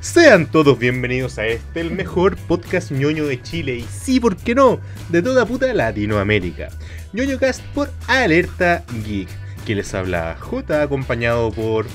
[0.00, 4.54] Sean todos bienvenidos a este, el mejor podcast ñoño de Chile y sí, ¿por qué
[4.54, 4.78] no?
[5.08, 6.68] De toda puta Latinoamérica.
[7.12, 9.28] ñoño cast por Alerta Geek,
[9.64, 11.86] que les habla J, acompañado por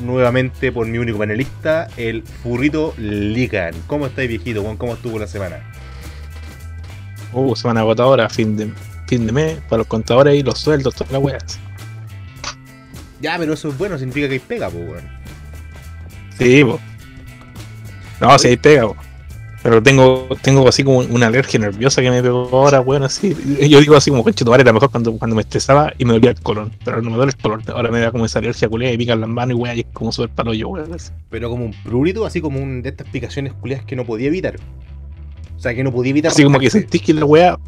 [0.00, 3.74] nuevamente por mi único panelista, el furrito Ligan.
[3.88, 4.62] ¿Cómo estáis, viejito?
[4.78, 5.58] ¿Cómo estuvo la semana?
[7.32, 8.72] Uh, semana agotadora, fin de,
[9.06, 11.58] fin de mes, para los contadores y los sueldos, todas las weas.
[13.20, 15.08] Ya, pero eso es bueno, significa que hay pega, pues, weón.
[16.38, 16.80] Sí, po.
[18.20, 18.88] No, sí hay pega.
[19.62, 23.36] Pero tengo, tengo así como una alergia nerviosa que me pegó ahora, weón, así.
[23.68, 26.30] Yo digo así como, coche, tu era mejor cuando, cuando me estresaba y me dolía
[26.30, 26.72] el colon.
[26.84, 27.62] Pero no me duele el colon.
[27.68, 29.86] Ahora me da como esa alergia culea y pican las manos y weón, y es
[29.92, 30.94] como súper palo yo, weón.
[30.94, 31.10] así.
[31.28, 34.56] Pero como un prurito, así como un de estas picaciones culiadas que no podía evitar.
[35.56, 36.30] O sea, que no podía evitar.
[36.30, 37.58] Así como que sentís que la weá.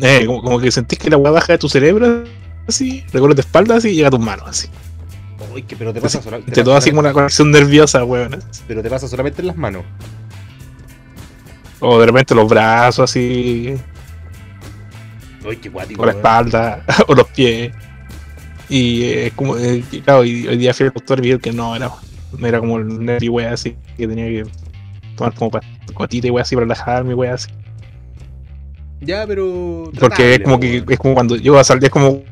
[0.00, 2.24] Eh, como, como que sentís que la weá baja de tu cerebro,
[2.66, 4.68] así, recorre tu espalda así y llega a tus manos, así.
[5.54, 8.38] Uy, que- pero te pasa, sola- te Te así como solamente- una conexión nerviosa, weón.
[8.66, 9.84] Pero te pasa solamente en las manos.
[11.80, 13.74] O de repente los brazos así,
[15.46, 16.02] Uy, qué guático.
[16.02, 16.18] o la weón.
[16.18, 17.72] espalda, o los pies.
[18.68, 21.52] Y eh, es como, eh, claro, y hoy día fui al doctor y vi que
[21.52, 21.90] no, era,
[22.42, 24.50] era como el nervio, wea, así, que tenía que
[25.16, 25.50] tomar como
[25.94, 27.48] gotita y wea así para relajarme, wea, así.
[29.00, 29.90] Ya, pero.
[30.00, 30.92] Porque es como que, weón.
[30.92, 32.22] es como cuando llego a saltar, es como,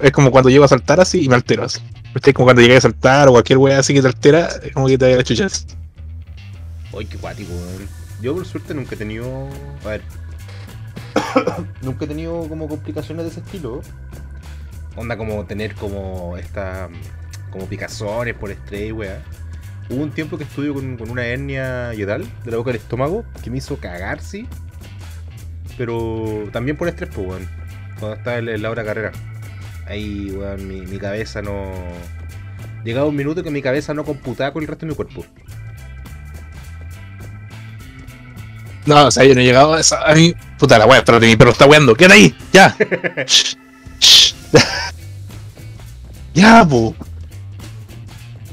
[0.00, 1.80] es como cuando llego a saltar así y me altero así.
[2.14, 4.86] Es como cuando llegué a saltar o cualquier wea así que te altera, es como
[4.86, 5.66] que te da la chucha así.
[6.92, 7.88] Uy, qué guático, weón.
[8.20, 9.48] Yo por suerte nunca he tenido.
[9.84, 10.02] A ver.
[11.82, 13.82] nunca he tenido como complicaciones de ese estilo.
[14.96, 16.88] Onda como tener como esta.
[17.50, 19.22] como picazones por estrés, weá.
[19.90, 23.50] Hubo un tiempo que estuve con, una hernia yedal de la boca del estómago que
[23.50, 24.46] me hizo cagar, sí.
[25.76, 27.48] Pero también por estrés, pues, weón.
[28.00, 29.12] Cuando estaba en, la hora carrera.
[29.88, 31.72] Ahí, weón, mi, mi cabeza no.
[32.84, 35.24] Llegaba un minuto que mi cabeza no computaba con el resto de mi cuerpo.
[38.86, 40.02] No, o sea, yo no he llegado a esa.
[40.02, 42.74] A mí, puta la wea, espérate, mi perro está weando, quédate ahí, ya.
[46.34, 46.94] Ya, po.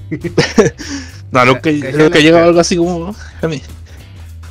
[1.32, 3.16] no, nunca, Ca- ca- nunca he llegado a algo así como.
[3.42, 3.62] A mí.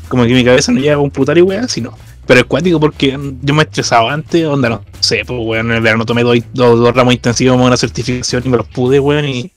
[0.09, 1.97] Como que mi cabeza no llega a computar y wea, sino.
[2.27, 5.83] Pero es cuático porque yo me estresaba antes, onda, no sé, pues weón, en el
[5.83, 9.53] verano tomé dos, dos, dos ramos intensivos, una certificación y me los pude, weón, y.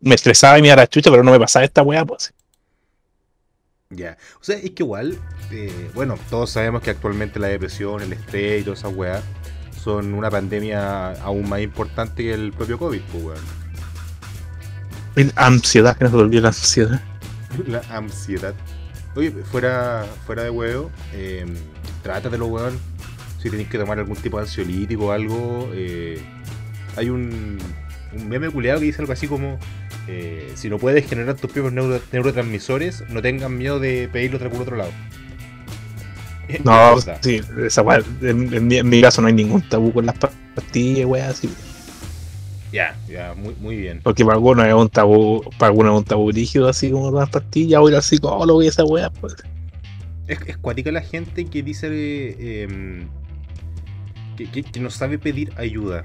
[0.00, 2.32] Me estresaba y me iba a la chucha, pero no me pasaba esta wea, pues.
[3.90, 5.18] Ya, o sea, es que igual,
[5.50, 9.24] eh, bueno, todos sabemos que actualmente la depresión, el estrés y todas esas weas
[9.82, 13.58] son una pandemia aún más importante que el propio COVID, pues weón.
[15.34, 17.00] La ansiedad, que no se te olvide la ansiedad.
[17.66, 18.54] La ansiedad.
[19.18, 21.44] Oye, fuera, fuera de huevo, eh,
[22.04, 22.78] trátatelo, weón.
[23.42, 26.20] Si tenéis que tomar algún tipo de ansiolítico o algo, eh,
[26.96, 27.58] hay un,
[28.12, 29.58] un meme culeado que dice algo así como:
[30.06, 34.62] eh, Si no puedes generar tus propios neuro- neurotransmisores, no tengas miedo de pedirlo por
[34.62, 34.92] otro lado.
[36.64, 37.82] No, sí, esa
[38.22, 41.28] en, en mi, en mi caso no hay ningún tabú con las pa- pastillas, weá,
[41.28, 41.50] así.
[42.72, 44.00] Ya, ya, muy, muy bien.
[44.02, 47.30] Porque para algunos es un tabú, para algunos es un tabú rígido, así como las
[47.30, 49.34] pastillas, o ir al psicólogo y esa weá, pues.
[50.26, 53.08] Es, es cuática la gente que dice eh, em,
[54.36, 56.04] que, que- que no sabe pedir ayuda.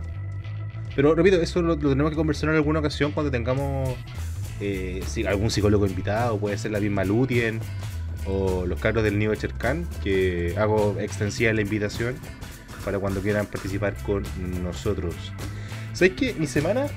[0.96, 3.90] Pero repito, eso lo, lo tenemos que conversar en alguna ocasión cuando tengamos
[4.62, 7.60] eh, si- algún psicólogo invitado, puede ser la misma Lutien
[8.26, 12.16] o los carros del Nido Cherkan, que hago extensiva la invitación
[12.86, 14.24] para cuando quieran participar con
[14.64, 15.14] nosotros.
[15.94, 16.34] ¿Sabes qué?
[16.34, 16.88] Mi semana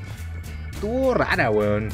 [0.72, 1.90] estuvo rara, weón.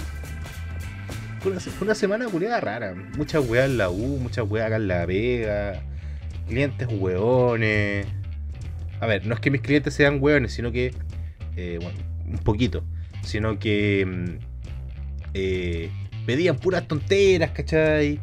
[1.41, 2.95] Fue una, una semana culiada rara.
[3.17, 5.83] Muchas weas en la U, muchas weas acá en la Vega.
[6.49, 8.07] Clientes weones.
[9.01, 10.95] A ver, no es que mis clientes sean weones, sino que.
[11.57, 12.85] eh, bueno, un poquito.
[13.25, 14.07] Sino que.
[14.07, 14.53] mm,
[15.35, 15.91] eh,
[16.27, 18.21] pedían puras tonteras, ¿cachai?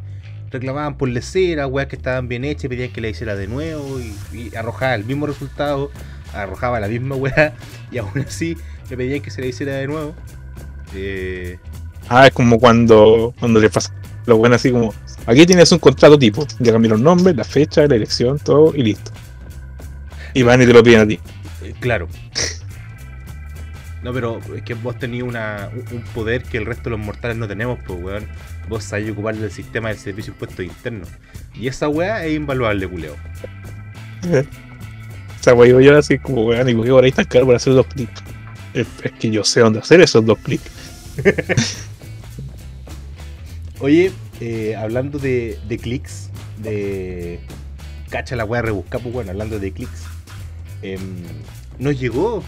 [0.50, 4.14] Reclamaban por lecera, weas que estaban bien hechas, pedían que la hiciera de nuevo y,
[4.32, 5.90] y el mismo resultado,
[6.34, 7.54] arrojaba la misma wea
[7.90, 8.56] y aún así
[8.88, 10.14] le pedían que se la hiciera de nuevo.
[10.94, 11.58] Eh,
[12.08, 13.94] Ah, es como cuando, cuando le pasa
[14.26, 14.92] lo bueno así como,
[15.26, 18.82] aquí tienes un contrato tipo, ya cambié los nombres, la fecha, la elección, todo y
[18.82, 19.12] listo.
[20.34, 21.20] Y van y te lo piden a ti.
[21.62, 22.08] Eh, Claro.
[24.02, 27.36] No, pero es que vos tenías una, un poder que el resto de los mortales
[27.36, 28.26] no tenemos, pues, weón.
[28.68, 31.08] Vos sabés ocupar el sistema del servicio de impuestos internos.
[31.54, 33.16] Y esa weá es invaluable, culeo.
[35.40, 37.86] O sea, wey, yo así como, weón, y ahora ahí tan caro para hacer dos
[37.86, 38.22] clics.
[38.74, 40.70] Es, es que yo sé dónde hacer esos dos clics.
[43.80, 47.40] Oye, eh, hablando de, de clics, de.
[48.10, 50.02] Cacha la weá rebuscar, pues, bueno, hablando de clics.
[50.82, 51.00] em,
[51.78, 52.42] nos llegó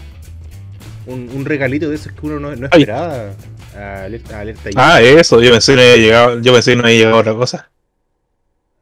[1.07, 3.31] un, un regalito de esos que uno no, no esperaba.
[3.75, 4.69] Alerta, alerta.
[4.75, 7.33] Ah, eso, yo pensé que no había llegado, yo pensé que no había llegado otra
[7.33, 7.69] cosa.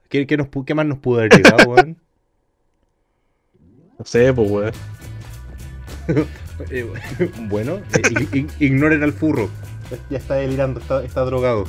[0.10, 1.98] ¿Qué, qué nos pu- qué más nos pudo haber llegado, weón?
[4.02, 4.72] No sé, pues weón.
[6.70, 6.86] Eh,
[7.50, 9.50] bueno, eh, ig- ig- ignoren al furro.
[10.12, 11.66] Ya está delirando, está, está drogado.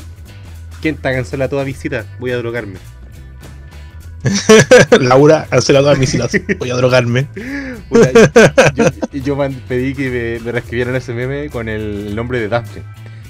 [0.83, 2.75] Kenta cancela toda visita, voy a drogarme.
[5.01, 6.33] Laura, cancela todas mis citas.
[6.59, 7.27] Voy a drogarme.
[9.15, 9.39] Yo,
[9.69, 12.83] pedí que me, me reescribieran ese meme con el nombre de Daphne.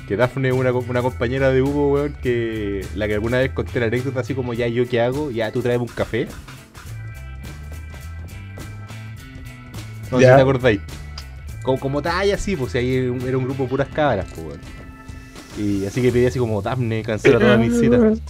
[0.09, 3.79] Que Daphne es una, una compañera de Hugo, weón, que la que alguna vez conté
[3.79, 6.27] la anécdota así como ya yo qué hago, ya tú traes un café.
[10.12, 10.81] No sé si te acordáis.
[11.62, 14.59] Como, como talla así, pues ahí era un, grupo de puras cabras, pues.
[15.59, 18.20] Y así que pedí así como Daphne, cancela todas mis citas.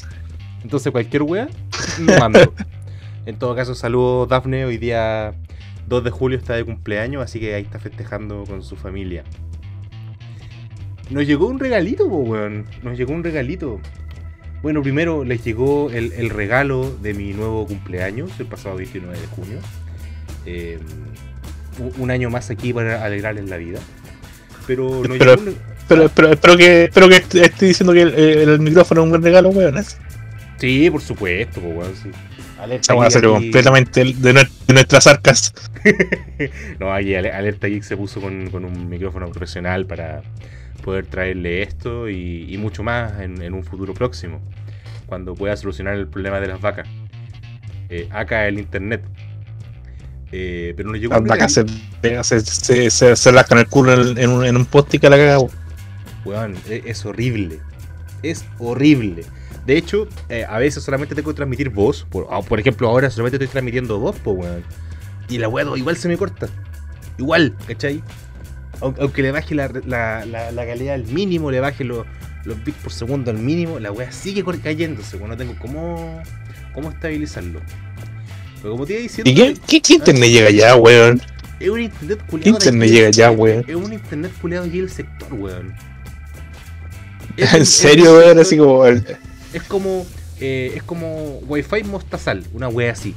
[0.62, 1.49] Entonces cualquier wea
[1.99, 2.55] lo mando.
[3.25, 4.64] En todo caso, saludos Dafne.
[4.64, 5.32] Hoy día
[5.87, 9.23] 2 de julio está de cumpleaños, así que ahí está festejando con su familia.
[11.08, 12.67] Nos llegó un regalito, po, weón.
[12.82, 13.78] Nos llegó un regalito.
[14.61, 19.26] Bueno, primero les llegó el, el regalo de mi nuevo cumpleaños, el pasado 29 de
[19.28, 19.58] junio.
[20.44, 20.81] Eh,
[21.99, 23.81] un- año más aquí para alegrarles la vida.
[24.67, 25.57] Pero nos Pero- llegó
[25.89, 29.11] Pero, pero espero que, espero que est- esté diciendo que el, el micrófono es un
[29.11, 29.77] buen regalo, weón.
[29.79, 29.99] Esa
[30.59, 31.93] Sí, por supuesto, weón.
[32.01, 32.11] Sí.
[32.61, 35.53] Alerta salió aquí- completamente de, nues- de nuestras arcas.
[36.79, 40.23] No, aquí Ale- Alerta Geek se puso con, con un micrófono profesional para
[40.85, 44.41] poder traerle esto y, y mucho más en, en un futuro próximo,
[45.07, 46.89] cuando pueda solucionar el problema de las vacas.
[47.89, 49.03] Eh, acá el internet.
[50.34, 51.64] Eh, pero nos llegó un vacas se,
[52.25, 55.11] se, se, se, se rascan el culo en, en un, en un post y que
[55.11, 55.52] la cagamos.
[56.25, 57.61] Weón, e- es, horrible.
[58.23, 59.25] Es horrible.
[59.67, 62.06] De hecho, eh, a veces solamente tengo que transmitir voz.
[62.11, 64.62] Por, ah, por ejemplo, ahora solamente estoy transmitiendo voz, pues, weón.
[65.29, 66.49] Y la weá igual se me corta.
[67.19, 68.02] Igual, ¿cachai?
[68.81, 72.06] Aun- Aunque le baje la, la, la- la calidad al mínimo, le baje los,
[72.44, 75.28] los bits por segundo al mínimo, la weá sigue cayéndose, weón.
[75.31, 76.23] No tengo cómo,
[76.75, 77.61] cómo estabilizarlo.
[78.62, 81.20] Pero como te iba diciendo, ¿Y qué, qué, qué internet llega ya, weón?
[81.61, 82.50] es un internet ¿Qué culiado.
[82.56, 83.64] internet llega ya, weón?
[83.69, 85.75] Es un internet culiado aquí del sector, weón.
[87.37, 88.85] En serio, weón, así como.
[88.87, 89.05] el-
[89.53, 90.06] Es como.
[90.41, 93.14] eh, es como Wi-Fi mostazal, una wea así.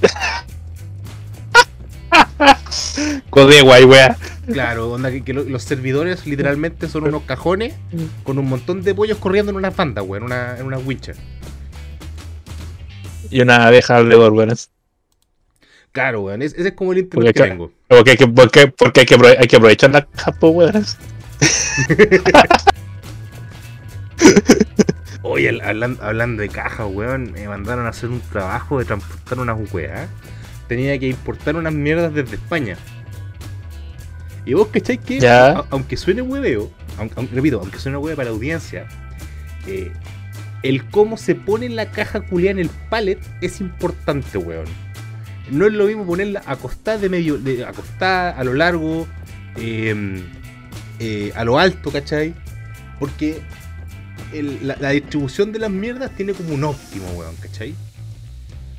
[3.30, 4.16] Code guay, weón.
[4.52, 7.74] Claro, onda que, que lo- los servidores literalmente son unos cajones
[8.24, 11.12] con un montón de pollos corriendo en una banda, weón, en una, en una wincha.
[13.30, 14.54] Y una abeja alrededor, weón.
[15.92, 17.72] Claro, weón, es- ese es como el Porque internet que acá- tengo.
[17.88, 20.80] Porque hay que, porque, porque hay que, hay que aprovechar la capo, weón.
[25.22, 29.38] Oye, al- hablan- hablando de caja, weón, me mandaron a hacer un trabajo de transportar
[29.38, 30.08] unas weas.
[30.68, 32.76] Tenía que importar unas mierdas desde España.
[34.44, 34.98] Y vos, ¿cachai?
[34.98, 38.86] Que a- aunque suene hueveo, aunque, aunque- repito, aunque suene hueveo para la audiencia,
[39.66, 39.92] eh,
[40.62, 44.66] el cómo se pone la caja culiada en el pallet es importante, weón.
[45.50, 49.06] No es lo mismo ponerla acostada de medio, acostada a lo largo,
[49.56, 50.22] eh,
[50.98, 52.34] eh, a lo alto, ¿cachai?
[52.98, 53.40] Porque
[54.32, 57.74] la, distribución de las mierdas tiene como un óptimo, weón, ¿cachai?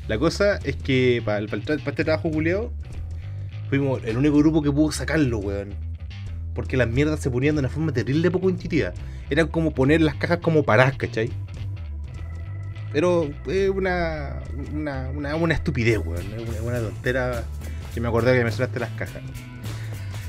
[0.06, 2.72] La cosa es que para este trabajo culiado,
[3.68, 5.70] fuimos el único grupo que pudo sacarlo, weón.
[6.54, 8.92] Porque las mierdas se ponían de una forma terrible poco intuitiva.
[9.30, 11.30] Eran como poner las cajas como paradas, ¿cachai?
[12.92, 14.40] Pero es una,
[14.72, 16.24] una, una, una estupidez, weón.
[16.32, 17.44] Una, una tontera
[17.94, 19.22] que me acordé que mencionaste las cajas.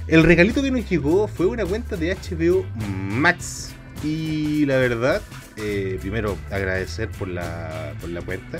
[0.07, 3.73] El regalito que nos llegó fue una cuenta de HBO Max.
[4.03, 5.21] Y la verdad,
[5.57, 8.57] eh, primero agradecer por la, por la cuenta,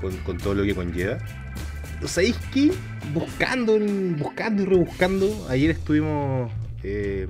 [0.00, 1.18] con, con todo lo que conlleva.
[2.04, 2.70] ¿Sabéis qué?
[3.12, 3.78] Buscando,
[4.18, 6.50] buscando y rebuscando, ayer estuvimos
[6.82, 7.28] eh,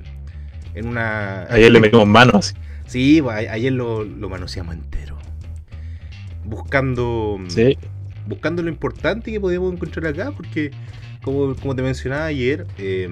[0.75, 1.43] en una...
[1.43, 2.53] Ayer le metimos manos.
[2.85, 5.18] Sí, pues, ayer lo, lo manoseamos entero.
[6.49, 7.77] Buscando, Sí.
[8.27, 10.71] buscando lo importante que podíamos encontrar acá, porque
[11.23, 13.07] como, como te mencionaba ayer, eh,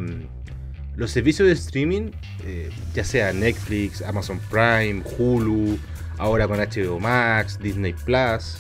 [0.96, 2.12] los servicios de streaming,
[2.44, 5.78] eh, ya sea Netflix, Amazon Prime, Hulu,
[6.18, 8.58] ahora con HBO Max, Disney Plus,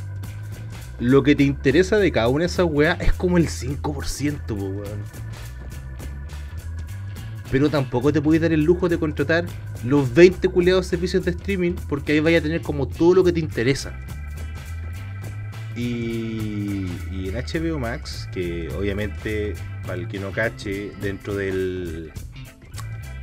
[0.99, 4.63] lo que te interesa de cada una de esas weas es como el 5%, po,
[4.65, 5.01] weón.
[7.51, 9.45] Pero tampoco te puedes dar el lujo de contratar
[9.85, 13.31] los 20 culeados servicios de streaming porque ahí vaya a tener como todo lo que
[13.31, 13.97] te interesa.
[15.77, 19.53] Y, y en HBO Max, que obviamente,
[19.83, 22.11] para el que no cache, dentro del,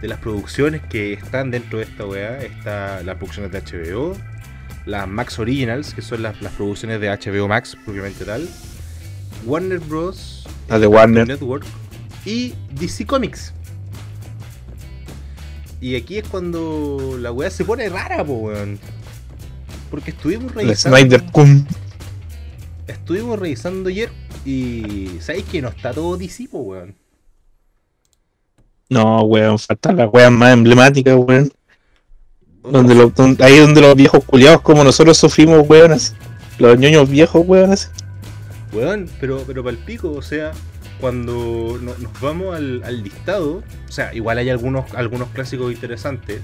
[0.01, 4.17] de las producciones que están dentro de esta weá, está las producciones de HBO,
[4.87, 8.49] las Max Originals, que son las, las producciones de HBO Max propiamente tal,
[9.45, 10.47] Warner Bros.
[10.69, 11.27] La de Warner.
[11.27, 11.65] Network
[12.25, 13.53] y DC Comics.
[15.81, 18.79] Y aquí es cuando la weá se pone rara, po, weón.
[19.91, 20.97] Porque estuvimos El revisando.
[20.97, 21.67] Snyder Kun.
[22.87, 24.11] Estuvimos revisando ayer
[24.45, 25.09] y.
[25.21, 26.95] ¿Sabéis que no está todo DC, po, weón?
[28.91, 31.51] No, weón, faltan las weas más emblemáticas, weón.
[32.63, 36.15] Donde lo- donde- ahí donde los viejos culiados como nosotros sufrimos, weón, así.
[36.59, 37.89] Los ñoños viejos, weón, así.
[38.73, 40.53] Weón, pero, pero para el pico, o sea,
[41.01, 46.41] cuando no- nos vamos al, al listado, o sea, igual hay algunos, algunos clásicos interesantes.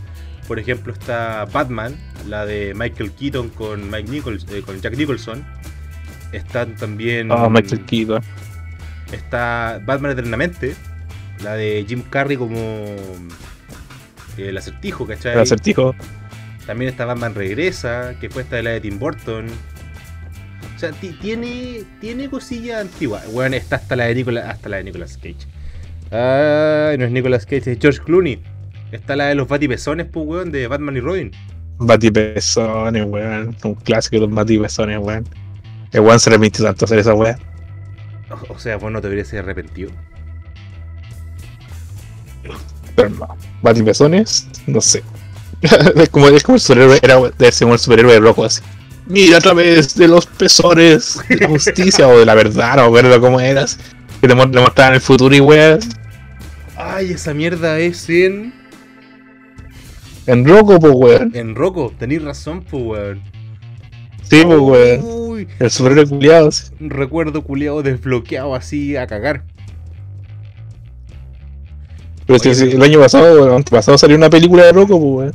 [0.49, 5.45] Por ejemplo, está Batman, la de Michael Keaton con, Mike Nichols, eh, con Jack Nicholson.
[6.33, 7.31] Están también.
[7.33, 8.23] Ah, Michael Keaton.
[9.13, 10.75] Está Batman Eternamente,
[11.43, 12.95] la de Jim Carrey como
[14.39, 15.33] el acertijo, ¿cachai?
[15.33, 15.95] El acertijo.
[16.67, 19.47] También está Batman Regresa, que fue esta de la de Tim Burton.
[20.77, 23.31] O sea, ti- tiene, tiene cosillas antiguas.
[23.33, 25.37] Bueno, está hasta la de Nicolas, hasta la de Nicolas Cage.
[26.13, 28.41] Ah, no es Nicolas Cage, es George Clooney.
[28.93, 31.33] Está la de los batipezones, pues, weón, de Batman y Robin.
[31.79, 33.57] Batipezones, weón.
[33.65, 35.25] Un clásico de los batipezones, weón.
[35.93, 37.39] El weón se remitió tanto hacer esa wea.
[38.31, 39.91] O, o sea, vos no te hubieras arrepentido.
[42.95, 43.37] Pero no.
[43.63, 45.03] Batipezones, no sé.
[45.63, 48.63] es, como, es como el superhéroe, era debe ser como el superhéroe rojo así.
[49.07, 52.99] Mira a través de los pezones de la justicia o de la verdad, no me
[52.99, 53.79] acuerdo cómo eras.
[54.21, 55.89] Que te te mostraban el futuro y weas.
[56.77, 58.53] Ay, esa mierda es en.
[60.27, 61.31] En rojo, pues weón.
[61.35, 63.23] En Rocco, tenéis razón, pues, weón.
[64.23, 65.30] Sí, pues weón.
[65.41, 66.51] Uy, El superhéroe culiado.
[66.81, 69.45] un recuerdo culiado desbloqueado así a cagar.
[72.27, 75.03] Pero si- Oye, si el año pasado, o antepasado salió una película de rojo, pues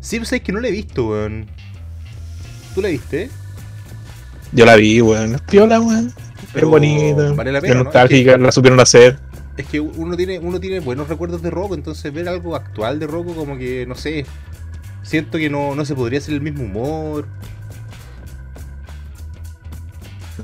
[0.00, 1.46] Sí, pues es que no la he visto, weón.
[2.74, 3.28] ¿Tú la viste?
[4.52, 5.34] Yo la vi, weón.
[5.34, 6.06] Es piola, weón.
[6.08, 7.32] Es Pero bonita.
[7.32, 7.84] Vale la es pena, ¿no?
[7.84, 9.18] nostálgica, la supieron hacer.
[9.56, 13.06] Es que uno tiene, uno tiene buenos recuerdos de Rocco, entonces ver algo actual de
[13.06, 14.24] Rocco como que, no sé,
[15.02, 17.26] siento que no, no se podría hacer el mismo humor.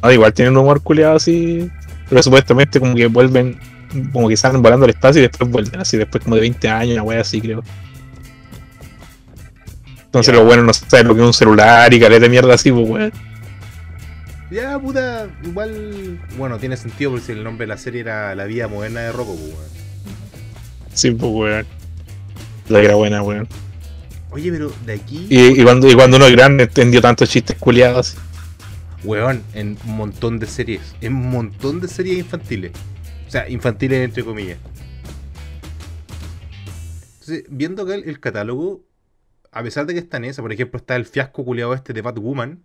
[0.06, 1.68] No, igual tienen un humor culiado así.
[2.08, 3.58] Pero supuestamente como que vuelven,
[4.12, 6.92] como que salen volando al espacio y después vuelven así, después como de 20 años,
[6.94, 7.64] una wea así creo.
[10.04, 12.70] Entonces lo bueno no saben lo que es un celular y caleta de mierda así,
[12.70, 13.12] pues weón.
[14.48, 18.44] Ya, puta, igual, bueno, tiene sentido porque si el nombre de la serie era La
[18.44, 19.68] vida moderna de Rocco, pues, weón.
[20.94, 21.66] Sí, pues weón.
[22.68, 23.48] La que era buena, weón.
[24.30, 27.56] Oye, pero de aquí, Y, y cuando, y cuando uno es grande entendió tantos chistes
[27.58, 28.16] culiados.
[29.04, 32.72] Weón, en un montón de series, en un montón de series infantiles.
[33.26, 34.58] O sea, infantiles entre comillas.
[37.20, 38.84] Entonces, viendo acá el, el catálogo,
[39.52, 42.02] a pesar de que está en esa, por ejemplo, está el fiasco culiado este de
[42.02, 42.62] Batwoman.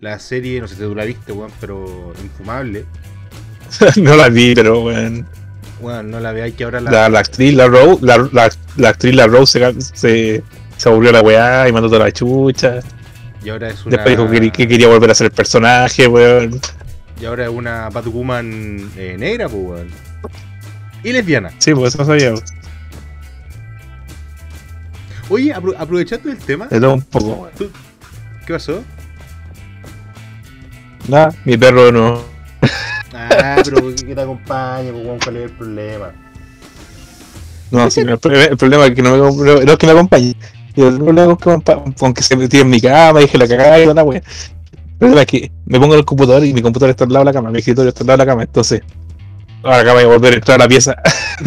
[0.00, 2.86] La serie, no sé si tú la viste, weón, pero infumable.
[3.96, 5.26] no la vi, pero weón.
[5.80, 6.90] Bueno, no la veáis que ahora la.
[6.90, 10.42] La, la actriz, la Rose, la, la, la actriz, la Rose se, se,
[10.76, 12.80] se aburrió la weá y mandó toda la chucha.
[13.44, 13.96] Y ahora es una.
[13.96, 16.60] Después dijo que, que quería volver a ser el personaje, weón.
[17.20, 19.88] Y ahora es una Batwoman eh, negra, pues, weón.
[21.04, 21.50] Y lesbiana.
[21.58, 22.30] Sí, pues eso sabía.
[22.32, 22.42] weón.
[25.28, 27.48] Oye, apro- aprovechando el tema, todo un poco.
[28.46, 28.82] ¿qué pasó?
[31.08, 32.22] Nada, mi perro no.
[33.14, 36.12] Ah, pero que te acompañe, pues, weón, ¿cuál es el problema?
[37.70, 40.36] No, sí, el, problema, el problema es que no me, no es que me acompañe.
[40.74, 43.46] Y el problema es que, compa- con que se metió en mi cama, dije la
[43.48, 44.22] cagada y toda la wea.
[45.00, 47.32] Es que me pongo en el computador y mi computador está al lado de la
[47.32, 48.82] cama, mi escritorio está al lado de la cama, entonces.
[49.62, 50.96] Ahora acaba de volver a entrar a la pieza.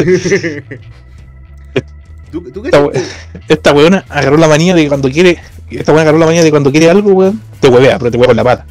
[2.30, 3.08] ¿Tú, tú Esta, cachaste?
[3.48, 5.38] esta weona agarró la manía de que cuando quiere.
[5.70, 8.16] Esta weona agarró la manía de que cuando quiere algo, weón, te huevea, pero te
[8.16, 8.66] hueve con la pata.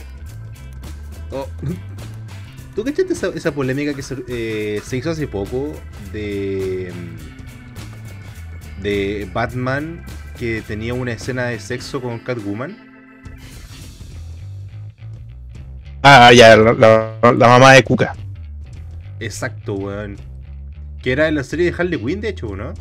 [1.32, 1.48] Oh.
[2.76, 5.72] ¿Tú cachaste esa, esa polémica que se, eh, se hizo hace poco
[6.12, 6.92] de.
[6.94, 10.04] mm, de Batman
[10.36, 12.78] que tenía una escena de sexo con Catwoman?
[16.04, 18.16] Ah, ya, la, la- la mamá de Cuca.
[19.20, 20.18] Exacto, weón.
[21.02, 22.74] Que era en la serie de Harley Quinn, de hecho, ¿no?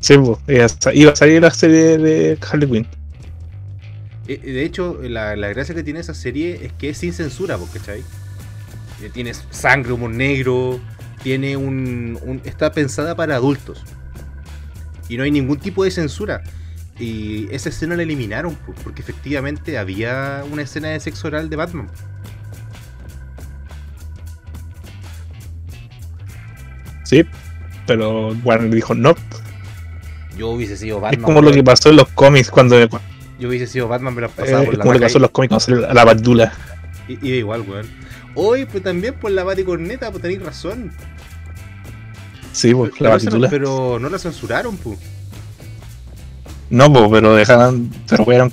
[0.00, 0.14] Sí,
[0.48, 2.86] iba a salir la serie de Harley Quinn.
[4.26, 7.56] Eh, De hecho, la, la gracia que tiene esa serie es que es sin censura,
[7.56, 8.00] ¿vos ¿cachai?
[9.02, 10.80] Eh, Tiene sangre, humor negro,
[11.22, 13.84] tiene un, un- Está pensada para adultos.
[15.10, 16.40] Y no hay ningún tipo de censura.
[16.98, 21.56] Y esa escena la eliminaron, po, porque efectivamente había una escena de sexo oral de
[21.56, 21.88] Batman.
[27.04, 27.24] Sí,
[27.86, 29.14] pero Warner dijo no.
[30.36, 31.22] Yo hubiese sido Es Batman.
[31.22, 32.78] como lo que pasó en los cómics cuando.
[32.80, 32.88] eh,
[33.38, 35.30] Yo hubiese sido Batman, pero pasaba por es la como lo que pasó en los
[35.32, 36.52] cómics cuando salió a la bandula.
[37.08, 37.86] y- Iba igual, weón.
[38.36, 40.92] Hoy, pues también por la baticorneta, pues tenéis razón.
[42.52, 43.48] Sí, pues, Pero, la batitula.
[43.48, 44.96] se- pero no la censuraron, pu.
[46.70, 48.52] No, pues, pero dejaron, pero weón,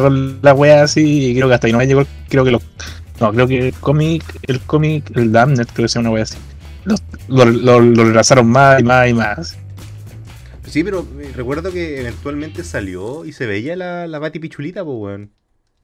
[0.00, 2.62] con la wea así, y creo que hasta ahí no llegó, creo que los,
[3.20, 6.22] no, creo que el cómic, el cómic, el Damned, creo que se llama una wea
[6.24, 6.36] así,
[7.28, 9.56] lo, lo, lo retrasaron más y más y más.
[10.68, 14.96] Sí, pero eh, recuerdo que eventualmente salió y se veía la, la Bati Pichulita, pues,
[14.98, 15.30] weón.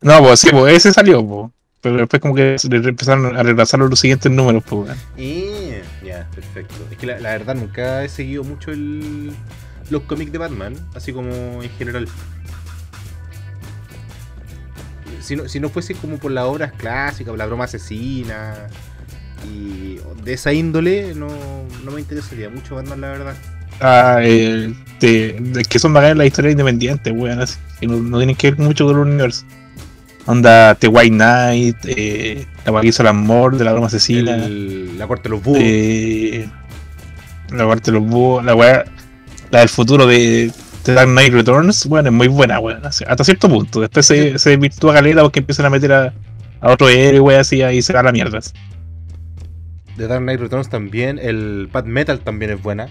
[0.00, 3.80] No, pues sí, pues ese salió, pues, pero después como que se empezaron a retrasar
[3.80, 4.98] los siguientes números, pues, weón.
[5.16, 5.82] Eh,
[6.40, 6.74] perfecto.
[6.90, 9.32] Es que la, verdad nunca he seguido mucho el,
[9.90, 12.08] los cómics de Batman, así como en general.
[15.20, 18.68] Si no, si no fuese como por las obras clásicas, por la broma asesina
[19.46, 21.28] y de esa índole, no,
[21.84, 23.36] no me interesaría mucho Batman, la verdad.
[23.80, 28.36] Ah, eh, de que son bacanas las historias independientes, weón, así, que no, no tienen
[28.36, 29.44] que ver mucho con el universo.
[30.30, 34.34] Onda, The White Knight, eh, la wea que hizo el amor de la broma asesina.
[34.44, 35.58] El- la corte de los búhos.
[35.62, 36.48] Eh,
[37.50, 38.84] la parte de los búhos, la weá,
[39.50, 40.52] la del futuro de,
[40.84, 42.84] de Dark Knight Returns, bueno, es muy buena, weón.
[42.84, 43.80] Hasta cierto punto.
[43.80, 46.12] Después se, se virtúa caleta porque empiezan a meter a,
[46.60, 48.38] a otro héroe, weón, así, ahí se va a la mierda.
[49.96, 51.18] De Dark Knight Returns también.
[51.18, 52.86] El Bad Metal también es buena.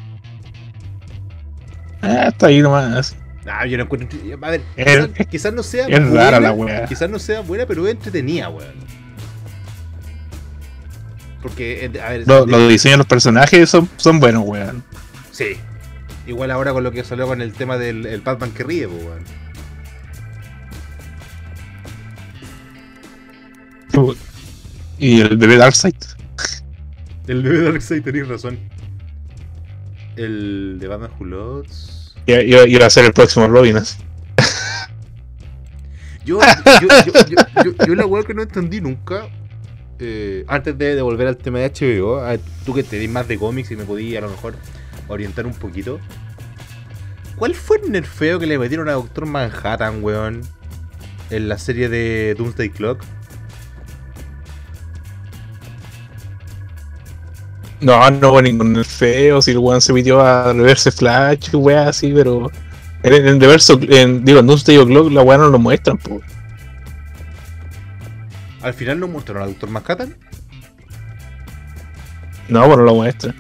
[2.02, 3.16] Ah, hasta ahí nomás.
[3.50, 4.20] Ah, yo no encuentro.
[4.42, 6.86] A ver, Es- quizás, quizás no sea es rara la wea.
[6.86, 8.74] Quizás no sea buena, pero es entretenida, weón.
[11.42, 14.84] Porque, eh, a ver, Lo- de- Los diseños de los personajes son, son buenos, weón.
[15.32, 15.58] sí.
[16.26, 19.02] Igual ahora con lo que salió con el tema del el Batman que ríe, pues,
[19.02, 19.24] weón.
[25.00, 25.96] Y el bebé Darkseid.
[27.28, 28.60] El bebé Darkseid, tenéis razón.
[30.16, 31.94] El de Batman Who Loves.
[32.28, 33.78] Iba, iba- a ser el próximo Robin.
[33.78, 33.98] así.
[36.26, 36.40] Yo,
[37.88, 39.28] yo, la weá que no entendí nunca.
[40.00, 42.22] eh, antes de, de volver al tema de HBO,
[42.66, 44.56] tú que te di más de cómics y me podías a lo mejor
[45.08, 46.00] orientar un poquito.
[47.38, 50.42] ¿Cuál fue el nerfeo que le metieron a Doctor Manhattan, weón?
[51.30, 53.02] En la serie de Doomsday Clock.
[57.80, 62.12] No, no hubo ningún feo, si el weón se metió a reverse flash, weá así,
[62.12, 62.52] pero
[63.04, 66.20] en en el reverso, en, digo, en Doomsday Clock la weá no lo muestran, po.
[68.62, 70.16] Al final no mostraron a Doctor Manhattan.
[72.50, 73.36] No, pues no lo muestran.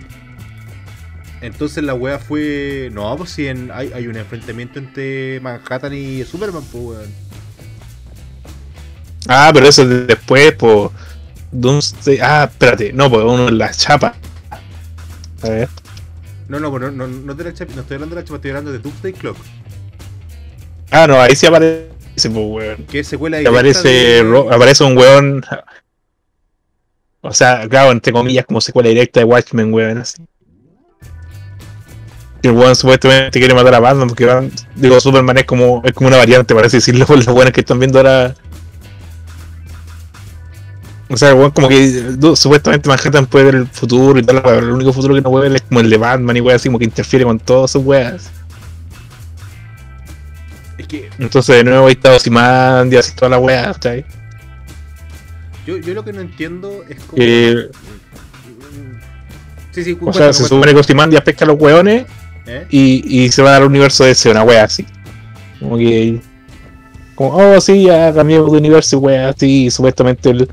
[1.42, 2.90] Entonces la wea fue.
[2.94, 7.10] No, pues si en- hay, hay un enfrentamiento entre Manhattan y Superman, pues weón.
[9.28, 10.92] Ah, pero eso es después, po.
[11.52, 12.20] Doomsday.
[12.22, 14.16] Ah, espérate, no, pues uno en la chapa.
[15.44, 15.70] A ver.
[16.48, 18.52] No, no, no, no, no, de la chapa- no estoy hablando de la chapa, estoy
[18.52, 19.38] hablando de Doomsday Clock.
[20.92, 22.86] Ah, no, ahí sí aparece, pues weón.
[22.94, 23.88] Es secuela aparece,
[24.24, 25.44] de- aparece un weón.
[27.22, 29.98] O sea, claro, entre comillas, como secuela directa de Watchmen, weón.
[29.98, 30.24] Así.
[32.42, 35.92] Que el weón supuestamente quiere matar a Batman porque van- digo, Superman es como, es
[35.94, 38.34] como una variante, parece decirlo por los buenos que están viendo ahora.
[41.10, 44.72] O sea, weón como que supuestamente Manhattan puede ver el futuro y tal, pero el
[44.72, 46.80] único futuro que no puede ver es como el de Batman y weón así como
[46.80, 48.30] que interfiere con todas sus weas.
[50.78, 54.06] Es que Entonces de nuevo ahí está Ozymandias y toda la wea, ¿cachai?
[55.66, 57.16] yo, yo lo que no entiendo es como.
[57.18, 57.70] Que-
[59.72, 62.06] Sí, sí, O cuéntame, sea, se supone que Ozymandias pesca a los hueones
[62.48, 62.66] ¿Eh?
[62.72, 64.86] y, y se va al universo de ese, una wea así.
[65.60, 66.20] Como que.
[67.14, 69.66] Como, oh, sí, ya cambiamos de universo y wea así.
[69.66, 70.50] Y supuestamente el,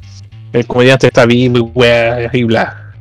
[0.55, 2.93] el comediante está vivo y wea y bla.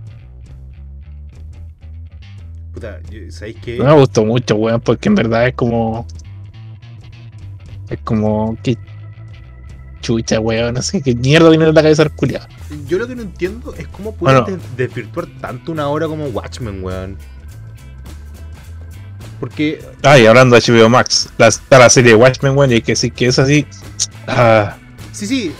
[2.74, 3.78] Puta, ¿sabéis qué?
[3.78, 6.06] No me gustó mucho, weón, porque en verdad es como.
[7.90, 8.58] Es como.
[8.64, 8.78] que
[10.02, 12.48] chucha, weón, así que mierda viene en la cabeza culiado.
[12.88, 14.58] Yo lo que no entiendo es cómo pueden Bueno.
[14.58, 17.18] des- desvirtuar tanto una obra como Watchmen, weón.
[19.40, 22.76] Porque Ah, y hablando de HBO Max, la, está la serie de Watchmen, weón, y
[22.76, 23.66] hay que decir que es así.
[24.28, 24.76] Ah,
[25.12, 25.52] Sí, sí,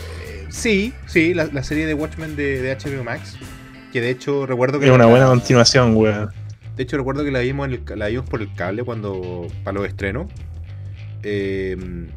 [0.54, 3.36] sí, sí, la, la serie de Watchmen de, de HBO Max.
[3.92, 4.86] Que de hecho recuerdo que.
[4.86, 6.30] es una la- buena continuación, weón.
[6.76, 9.46] De hecho recuerdo que la vimos, en el la vimos por el cable cuando.
[9.62, 10.26] para los estrenos.
[11.22, 11.76] Eh,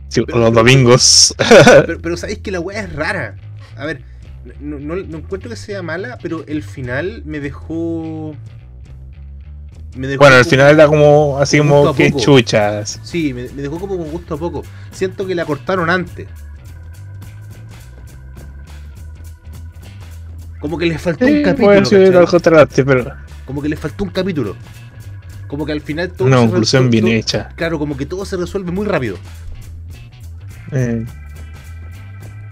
[0.09, 1.35] Sí, pero- los domingos.
[1.85, 3.35] Pero, pero sabéis que la weá es rara.
[3.75, 4.01] A ver,
[4.59, 8.35] no, no- no encuentro que sea mala, pero el final me dejó.
[9.95, 12.23] Me dejó Bueno, como- final era como así como que poco.
[12.23, 12.99] chuchas.
[13.03, 14.63] Sí, me, me dejó como con gusto a poco.
[14.91, 16.27] Siento que la cortaron antes.
[20.79, 23.15] Que le faltó un capítulo.
[23.45, 24.55] Como que le faltó un capítulo.
[25.47, 26.27] Como que al final todo.
[26.27, 27.49] una se conclusión bien todo- hecha.
[27.55, 29.17] Claro, como que todo se resuelve muy rápido.
[30.71, 31.05] Eh,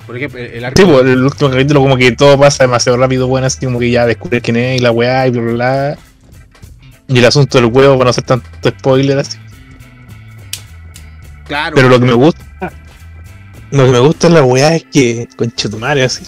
[0.08, 0.82] Por ejemplo, el, arco.
[0.82, 3.92] Sí, pues, el último capítulo como que todo pasa demasiado rápido, bueno, así como que
[3.92, 5.98] ya descubres quién es y la weá y bla bla bla.
[7.08, 9.38] Y el asunto del huevo, para no hacer tanto spoiler así.
[11.48, 11.76] Claro.
[11.76, 12.42] Pero lo que me gusta.
[13.72, 16.24] Lo que me gusta de la weá es que, conchetumare, así.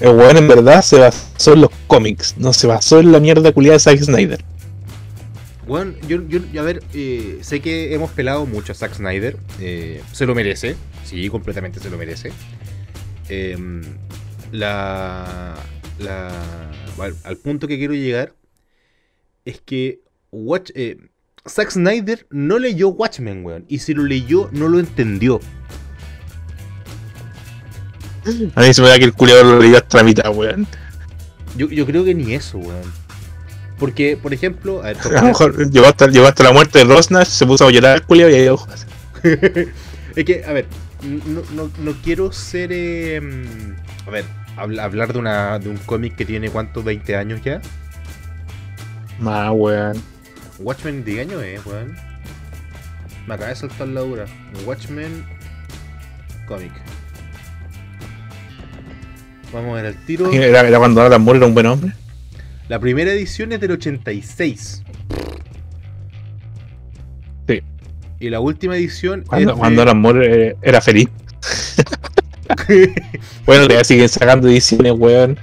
[0.00, 3.52] El weón en verdad se basó en los cómics, no se basó en la mierda
[3.52, 4.42] culiada de Zack Snyder.
[5.66, 9.36] Bueno, yo, yo, a ver, eh, sé que hemos pelado mucho a Zack Snyder.
[9.60, 10.74] eh, se lo merece.
[11.04, 12.32] Sí, completamente se lo merece.
[13.28, 13.82] Em,
[14.52, 15.54] la,
[15.98, 16.30] la,
[17.22, 18.32] al, punto que quiero llegar
[19.44, 20.00] es que
[20.32, 20.96] Watch, eh,
[21.46, 23.64] Zack Snyder no leyó Watchmen, weón.
[23.68, 25.40] Y si lo leyó, no lo entendió.
[28.54, 30.66] A mí se me da que el culiado lo leyó hasta la mitad, weón.
[31.56, 32.92] Yo, yo creo que ni eso, weón.
[33.78, 36.78] Porque, por ejemplo, a ver, por A lo mejor llegó hasta, llegó hasta la muerte
[36.80, 38.68] de Rosnach, se puso a llorar el culiado y ahí ojo.
[39.22, 40.66] es que, a ver,
[41.02, 42.70] no, no, no quiero ser.
[42.72, 43.20] eh,
[44.06, 44.24] a ver,
[44.56, 47.60] habla- hablar de, una, de un cómic que tiene cuántos, 20 años ya.
[49.18, 50.02] Más, weón.
[50.58, 51.96] Watchmen, ¿de año es, weón?
[53.26, 54.26] Me acaba de saltar la dura.
[54.66, 55.24] Watchmen
[56.46, 56.72] cómic.
[59.52, 60.30] Vamos a ver el tiro.
[60.32, 61.92] Era, era cuando Alan Moore era un buen hombre.
[62.68, 64.82] La primera edición es del 86.
[67.48, 67.62] Sí.
[68.20, 71.08] Y la última edición Cuando, es de- cuando Alan Moore eh, era feliz.
[73.46, 75.38] Bueno, todavía siguen sacando ediciones, weón.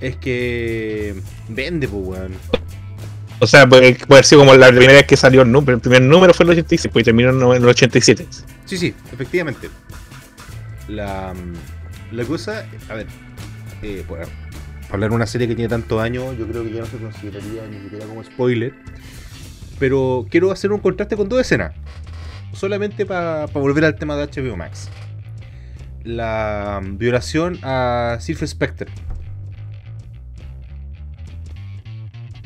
[0.00, 1.14] es que
[1.48, 2.32] vende, pues, weón.
[3.38, 5.74] O sea, puede, haber sido como la primera vez que salió el número.
[5.74, 8.26] El primer número fue el 86, pues terminó en el 87.
[8.64, 9.68] Sí, sí, efectivamente.
[10.90, 13.06] La, mm, la cosa, a ver,
[13.82, 14.26] eh, para
[14.90, 17.66] hablar de una serie que tiene tantos años, yo creo que ya no se consideraría
[17.68, 18.74] ni siquiera como spoiler.
[19.78, 21.72] Pero quiero hacer un contraste con dos escenas.
[22.52, 24.88] Solamente para volver al tema de HBO Max.
[26.02, 28.90] La mm, violación a Sylvie Spectre.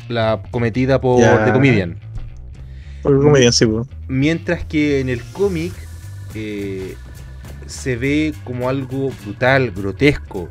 [0.09, 1.21] La cometida por.
[1.21, 1.97] The Comedian.
[3.03, 3.89] Por comedia, sí, weón.
[4.07, 5.73] Mientras que en el cómic
[6.35, 6.95] eh,
[7.67, 10.49] se ve como algo brutal, grotesco.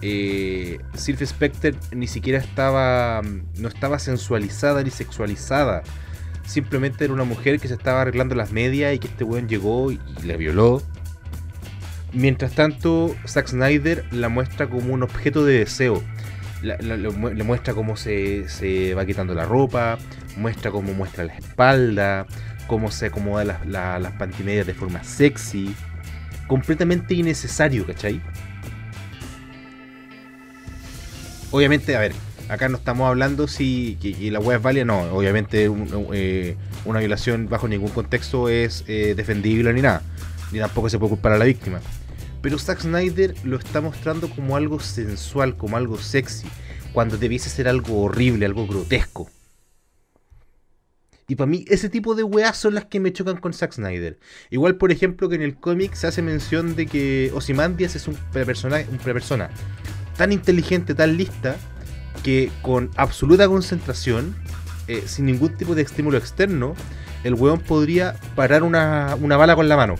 [0.00, 3.22] Eh, Spectre ni siquiera estaba.
[3.58, 5.82] no estaba sensualizada ni sexualizada.
[6.44, 9.92] Simplemente era una mujer que se estaba arreglando las medias y que este weón llegó
[9.92, 10.82] y, la violó.
[12.12, 16.02] Mientras tanto, Zack Snyder la muestra como un objeto de deseo.
[16.62, 19.98] Le muestra cómo se, se va quitando la ropa,
[20.36, 22.26] muestra cómo muestra la espalda,
[22.66, 25.74] cómo se acomoda las, la- las pantimedias de forma sexy.
[26.52, 28.20] Completamente innecesario, ¿cachai?
[31.50, 32.12] Obviamente, a ver,
[32.50, 33.96] acá no estamos hablando si
[34.30, 35.70] la web es válida, no, obviamente
[36.12, 40.02] eh, una violación bajo ningún contexto es eh, defendible ni nada,
[40.52, 41.80] ni tampoco se puede culpar a la víctima.
[42.42, 46.46] Pero Zack Snyder lo está mostrando como algo sensual, como algo sexy,
[46.92, 49.30] cuando debiese ser algo horrible, algo grotesco.
[51.28, 54.18] Y para mí, ese tipo de weas son las que me chocan con Zack Snyder.
[54.50, 58.16] Igual, por ejemplo, que en el cómic se hace mención de que Ozymandias es un
[58.32, 59.50] persona, un persona
[60.16, 61.56] tan inteligente, tan lista,
[62.22, 64.34] que con absoluta concentración,
[64.88, 66.74] eh, sin ningún tipo de estímulo externo,
[67.24, 69.94] el weón podría parar una, una bala con la mano.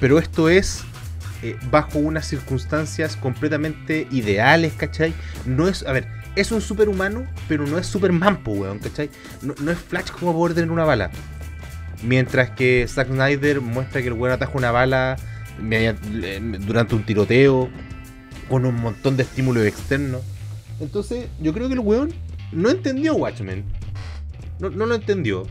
[0.00, 0.84] Pero esto es
[1.42, 5.14] eh, bajo unas circunstancias completamente ideales, ¿cachai?
[5.44, 6.06] No es, a ver,
[6.36, 9.10] es un superhumano, pero no es Superman, po, weón, ¿cachai?
[9.42, 11.10] No, no es Flash como poder tener una bala.
[12.02, 15.16] Mientras que Zack Snyder muestra que el weón ataja una bala
[15.58, 17.70] durante un tiroteo,
[18.48, 20.22] con un montón de estímulos externos.
[20.78, 22.12] Entonces, yo creo que el weón
[22.52, 23.64] no entendió Watchmen.
[24.60, 25.46] No, no lo entendió.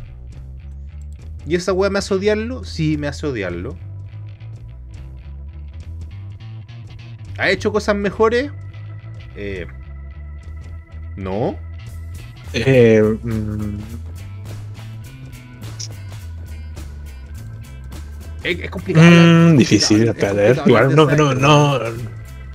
[1.47, 2.63] ¿Y esa weá me hace odiarlo?
[2.63, 3.75] Sí, me hace odiarlo.
[7.37, 8.51] ¿Ha hecho cosas mejores?
[9.35, 9.67] Eh,
[11.15, 11.57] no.
[12.53, 13.77] Eh, mm,
[18.43, 19.05] Es, es complicado.
[19.09, 21.79] mm, es difícil, complicado, es complicado igual no, no, no.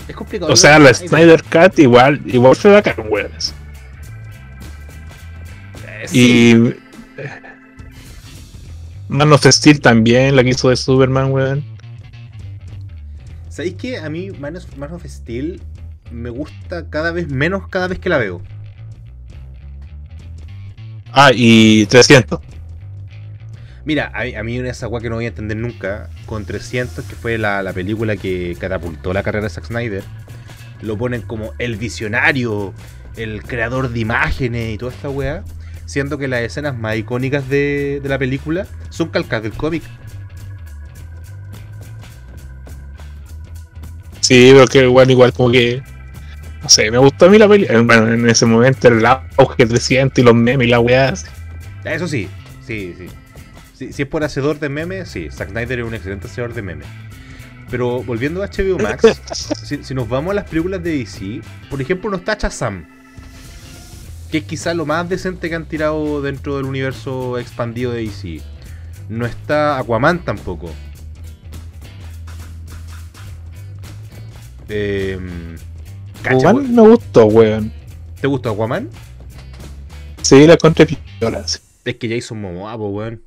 [0.09, 0.53] Es complicado.
[0.53, 3.31] O sea, la de Snyder Cut igual, igual fue bacán, weón.
[5.87, 6.19] Eh, sí.
[6.19, 6.69] Y.
[7.21, 7.41] eh,
[9.09, 11.65] Man of Steel también la que hizo de Superman, weón.
[13.49, 15.61] ¿Sabéis que a mí Man of, Man of Steel
[16.11, 18.43] me gusta cada vez menos cada vez que la veo?
[21.13, 22.41] Ah, y 300.
[23.85, 26.45] Mira, a, mí- a mí una esa weá que no voy a entender nunca, con
[26.45, 30.05] 300, que fue la, la película que catapultó la carrera de Zack Snyder,
[30.81, 32.75] lo ponen como el visionario,
[33.17, 35.45] el creador de imágenes y toda esta weá,
[35.87, 39.85] siendo que las escenas más icónicas de, de la película son calcas del cómic.
[44.21, 45.83] Sí, pero que igual, igual como que.
[46.71, 47.67] Sé, me gustó a mí la peli.
[47.69, 51.13] eh, Bueno, en ese momento el auge creciente y los memes y la weá.
[51.85, 52.29] Eso sí,
[52.65, 53.07] sí, sí.
[53.75, 56.63] Si, si es por hacedor de memes, sí, Zack Snyder es un excelente hacedor de
[56.63, 56.87] memes.
[57.71, 59.21] Pero volviendo a HBO Max,
[59.65, 62.87] si, si nos vamos a las películas de DC, por ejemplo, no está Shazam,
[64.31, 68.43] que es quizá lo más decente que han tirado dentro del universo expandido de DC.
[69.09, 70.73] No está Aquaman tampoco.
[74.69, 75.70] Cacha,
[76.25, 77.73] Aquaman me gustó, weón.
[78.21, 78.89] ¿Te gustó Aquaman?
[80.23, 80.87] Sí, la encontré
[81.19, 81.59] piola, sí.
[81.85, 83.23] Es que Jason Momoa, po, weón.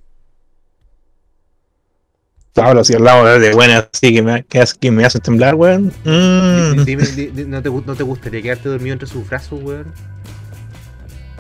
[2.56, 5.92] Ahora, si hablamos de buenas así que me, que, que me hacen temblar, weón.
[6.06, 6.84] Mm.
[6.86, 9.92] Dime, di- di- ¿no, te, gu- ¿No te gustaría quedarte dormido entre sus brazos, weón?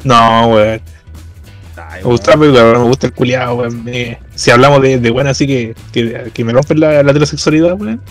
[0.04, 0.82] No, weón.
[1.76, 3.84] Ay, Me gusta, pero me gusta el culiado, weón.
[3.84, 7.80] Me- si hablamos de, de buenas así que, que, que me rompen la, la heterosexualidad,
[7.80, 8.02] weón.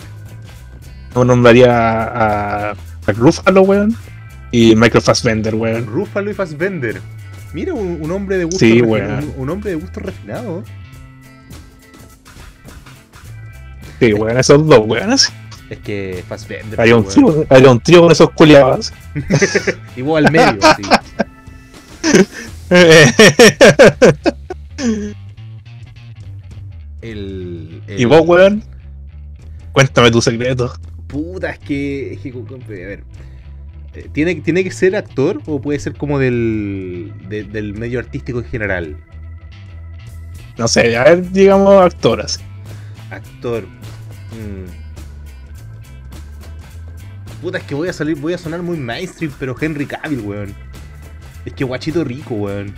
[1.13, 2.75] No nombraría a, a,
[3.07, 3.95] a Ruffalo, weón.
[4.51, 5.85] Y Michael Fassbender, weón.
[5.87, 7.01] Rúfalo y Fassbender.
[7.53, 9.11] Mira, un, un hombre de gusto Sí, refi- weón.
[9.23, 10.63] un, un hombre de gusto refinado.
[13.99, 15.11] Sí, weón, esos dos, weón.
[15.11, 15.31] así.
[15.69, 16.79] Es que Fassbender.
[16.79, 18.93] Haría un, trío, haría un trío con esos culiados.
[19.95, 20.83] Igual al medio, sí.
[27.01, 28.63] El, el- y vos, weón.
[29.71, 30.73] Cuéntame tu secreto.
[31.13, 32.13] Puta, es que.
[32.13, 33.03] Es que a ver.
[33.93, 38.39] Eh, ¿Tiene, ¿Tiene que ser actor o puede ser como del, de- del medio artístico
[38.39, 38.97] en general?
[40.57, 42.39] No sé, a ver, digamos actoras.
[43.11, 43.65] Actor.
[44.31, 44.65] Mm.
[47.43, 50.55] Puta, es que voy a salir, voy a sonar muy mainstream, pero Henry Cavill, weón.
[51.45, 52.73] Es que guachito rico, weón.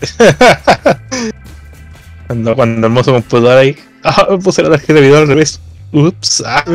[2.26, 3.76] Cuando, cuando hermoso computador ahí.
[4.04, 5.60] Ah, me puse la tarjeta de video al revés.
[5.92, 6.42] Ups.
[6.46, 6.64] ah.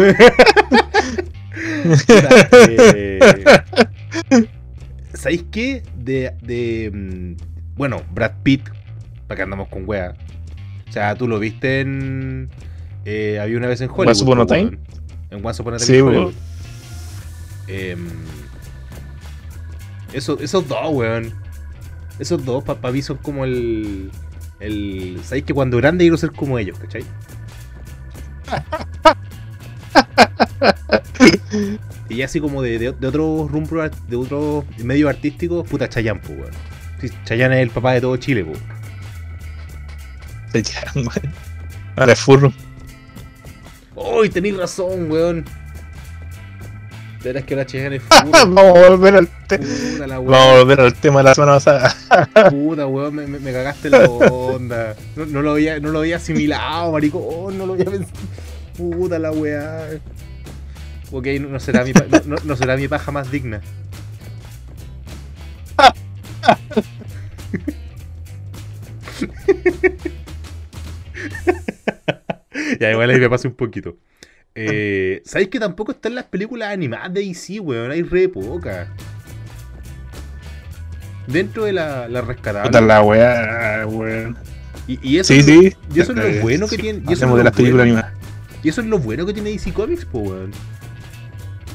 [2.69, 3.19] Eh,
[5.13, 5.83] ¿Sabéis qué?
[5.97, 6.91] De, de.
[6.93, 8.69] mm, Bueno, Brad Pitt.
[9.27, 10.13] Para que andamos con wea.
[10.87, 12.49] O sea, tú lo viste en.
[13.05, 14.07] eh, había una vez en Hollywood.
[14.09, 14.77] Once Upon a Time.
[15.31, 15.87] En Once Upon a Time.
[15.87, 16.33] Sí, weón.
[20.13, 21.33] Eso- esos dos, weón.
[22.19, 24.09] Esos dos, para mí, son como el.
[24.59, 27.03] el ¿Sabéis que cuando grande quiero ser como ellos, cachai?
[32.09, 36.33] Y así como de, de, de otro rumbo, de otro medio artístico, puta Chayanne, po,
[36.33, 36.51] weón.
[37.01, 37.09] Sí,
[37.57, 38.43] es el papá de todo Chile,
[40.63, 41.33] llaman, weón.
[41.95, 42.53] Ahora es furro.
[43.95, 45.45] ¡Uy, tenéis razón, weón!
[47.27, 50.79] De veras que la es Vamos a volver al, te- puta la vamos a volver
[50.79, 51.93] al tema de la semana pasada.
[52.49, 54.95] Puta, weón, me, cagaste la onda.
[55.17, 57.19] No, no lo había, no lo había asimilado, marico.
[57.19, 58.17] Oh, no lo había pensado.
[58.77, 59.89] Puta la weá.
[61.11, 61.91] Ok, no, será mi,
[62.45, 63.59] no, será mi paja más digna.
[72.79, 73.97] ya, igual ahí me pasé un poquito.
[74.59, 77.91] Eh, ¿Sabéis que tampoco están las películas animadas de DC, weón?
[77.91, 78.87] Hay re pocas.
[81.27, 82.69] Dentro de la, la rescatable.
[82.69, 84.37] Puta la weá, weón.
[84.87, 85.75] Y, y eso, Sí, es lo- sí.
[85.93, 87.01] y eso es lo bueno que tiene.
[87.07, 88.13] Y eso, de las películas bueno, animadas.
[88.63, 90.51] y eso es lo bueno que tiene DC Comics, po, weón.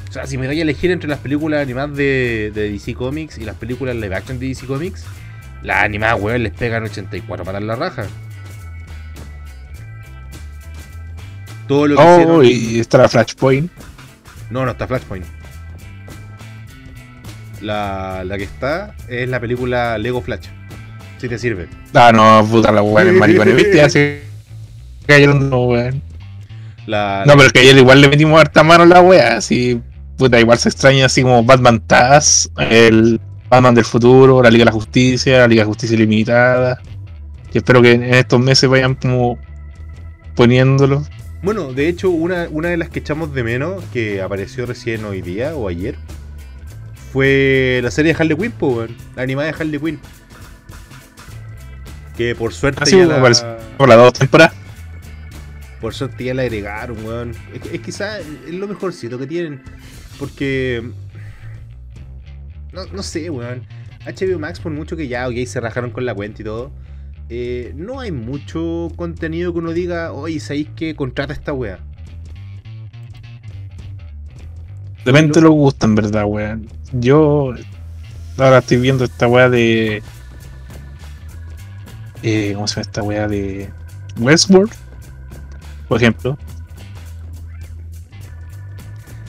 [0.09, 3.37] O sea, si me doy a elegir entre las películas animadas de, de DC Comics
[3.37, 5.05] y las películas live action de DC Comics,
[5.61, 8.05] las animadas, weón, les pegan 84 para dar la raja.
[11.67, 12.75] Todo lo que Oh, hicieron.
[12.75, 13.71] y está la Flashpoint.
[14.49, 15.25] No, no está Flashpoint.
[17.61, 20.47] La, la que está es la película Lego Flash.
[21.17, 21.69] Si te sirve.
[21.93, 23.55] Ah, no, puta la weá, el maricón.
[23.55, 23.81] ¿Viste?
[23.81, 24.19] Así
[25.07, 26.01] cayeron, no, weón.
[26.85, 29.37] La, No, pero que ayer igual le metimos harta mano a la weá.
[29.37, 29.79] Así,
[30.17, 34.65] puta, igual se extraña así como Batman Taz, el Batman del futuro, la Liga de
[34.65, 36.81] la Justicia, la Liga de Justicia Ilimitada.
[37.53, 39.37] Y espero que en estos meses vayan como
[40.35, 41.05] poniéndolo.
[41.43, 45.21] Bueno, de hecho, una, una de las que echamos de menos, que apareció recién hoy
[45.21, 45.97] día o ayer,
[47.11, 48.95] fue la serie de Harley Quinn, weón.
[49.17, 49.99] La animada de Harley Quinn.
[52.15, 53.57] Que por suerte Así ya me la.
[53.77, 54.53] Por las dos temporadas.
[55.81, 57.31] por suerte ya la agregaron, weón.
[57.53, 59.61] Es, es quizá es lo mejorcito que tienen.
[60.17, 60.81] Porque.
[62.71, 63.67] No, no sé, weón.
[64.05, 66.71] HBO Max, por mucho que ya, ok, se rajaron con la cuenta y todo.
[67.29, 71.79] Eh, no hay mucho contenido que uno diga, oye, ¿sabéis que contrata esta wea?
[75.05, 76.67] Depende de lo gusta, en verdad, weón.
[76.93, 77.53] Yo
[78.37, 80.01] ahora estoy viendo esta weá de.
[82.21, 83.69] Eh, ¿Cómo se llama esta weá de.
[84.17, 84.71] Westworld?
[85.87, 86.37] Por ejemplo.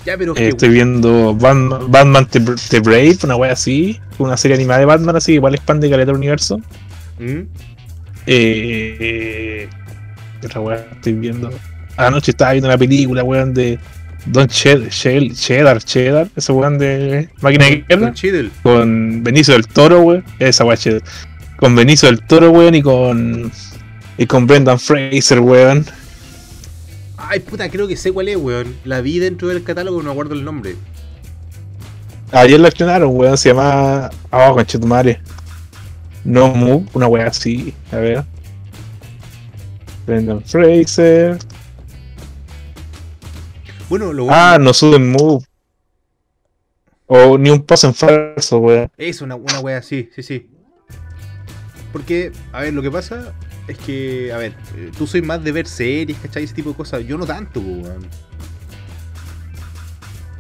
[0.06, 3.98] Ya, pero Eh, estoy viendo Batman, Batman The, The Brave, una wea así.
[4.18, 6.58] Una serie animada de Batman así, igual expande caleta el universo.
[7.18, 7.42] ¿Mm?
[8.26, 9.68] Eh,
[10.40, 11.50] ¿Qué otra wea estoy viendo?
[11.96, 13.78] Anoche estaba viendo una película, weón, de
[14.26, 18.12] Don Ched- Shell- Cheddar, Cheddar, ese weón de Máquina de Guerra.
[18.62, 20.24] Con Benicio del Toro, weón.
[20.38, 20.98] Esa weá chida.
[21.58, 23.52] Con Benicio del Toro, weón, y con.
[24.18, 25.84] Y con Brendan Fraser, weón.
[27.16, 28.74] Ay, puta, creo que sé cuál es, weón.
[28.84, 30.76] La vi dentro del catálogo, no acuerdo el nombre.
[32.32, 33.36] Ayer la estrenaron, weón.
[33.38, 34.10] Se llama.
[34.30, 35.20] Oh, conchetumare.
[36.24, 37.74] No Move, una weá así.
[37.92, 38.24] A ver.
[40.06, 41.38] Brendan Fraser.
[43.88, 44.38] Bueno, lo bueno.
[44.38, 45.44] Ah, no suben Move.
[47.06, 48.90] O ni un paso en falso, weón.
[48.96, 50.48] Es una, una wea así, sí, sí.
[51.92, 53.34] Porque, a ver, lo que pasa
[53.68, 56.44] es que, a ver, eh, tú soy más de ver series, ¿cachai?
[56.44, 57.04] Ese tipo de cosas.
[57.06, 58.06] Yo no tanto, weón.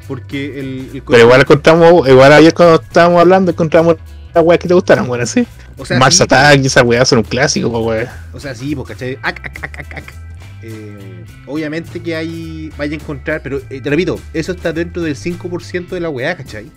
[0.08, 3.96] Porque el, el Pero igual encontramos, igual ayer cuando estábamos hablando, encontramos
[4.34, 5.46] las weas que te gustaron, weón, así.
[5.76, 8.06] O sea, Mars sí, Attack y esas weas son un clásico, weón.
[8.32, 9.18] O sea, sí, pues, ¿cachai?
[9.22, 10.14] Ac, ac, ac.
[10.62, 12.70] Eh, obviamente que hay.
[12.78, 16.36] Vaya a encontrar, pero eh, te repito, eso está dentro del 5% de la weá,
[16.36, 16.70] ¿cachai?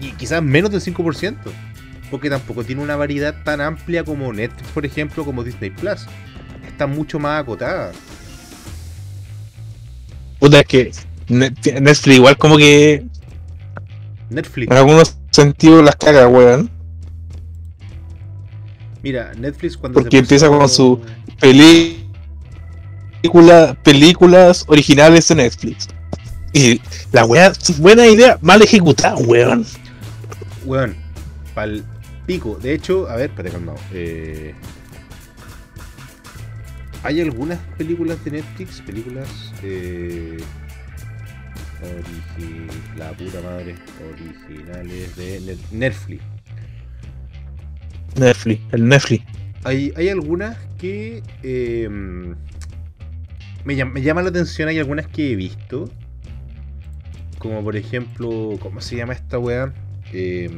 [0.00, 1.36] Y quizás menos del 5%.
[2.10, 6.06] Porque tampoco tiene una variedad tan amplia como Netflix, por ejemplo, como Disney Plus.
[6.66, 7.92] Está mucho más acotada.
[10.38, 10.92] Puta, es que
[11.28, 13.04] Net- Netflix igual como que
[14.30, 14.70] Netflix.
[14.70, 16.70] en algunos sentidos las caga, weón.
[19.08, 21.00] Mira, Netflix cuando Porque se empieza con su-
[21.40, 22.04] Película,
[23.82, 25.88] películas originales de Netflix.
[26.52, 26.78] Y
[27.10, 29.64] la weá, buena idea, mal ejecutada, weón.
[30.66, 30.94] Weón,
[31.54, 31.82] pal
[32.26, 32.58] pico.
[32.62, 33.78] De hecho, a ver, espérate, calmado.
[33.94, 34.54] Eh,
[37.02, 39.26] hay algunas películas de Netflix, películas.
[39.62, 40.36] Eh,
[42.98, 43.74] la puta madre,
[44.12, 46.22] originales de Net- Netflix.
[48.18, 49.24] Netflix, el Netflix.
[49.64, 51.88] Hay, hay algunas que eh,
[53.64, 55.90] me, llam- me llama la atención, hay algunas que he visto.
[57.38, 59.72] Como por ejemplo, ¿cómo se llama esta weá?
[60.12, 60.50] Eh,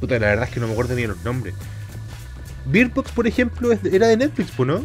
[0.00, 1.54] puta, la verdad es que no me acuerdo ni los nombres.
[2.66, 4.84] Beardbox, por ejemplo, era de Netflix, ¿no?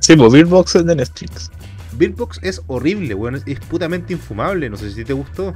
[0.00, 1.50] Sí, pues Beatbox es de Netflix.
[1.96, 3.36] Beardbox es horrible, weón.
[3.36, 4.68] Es, es putamente infumable.
[4.68, 5.54] No sé si te gustó.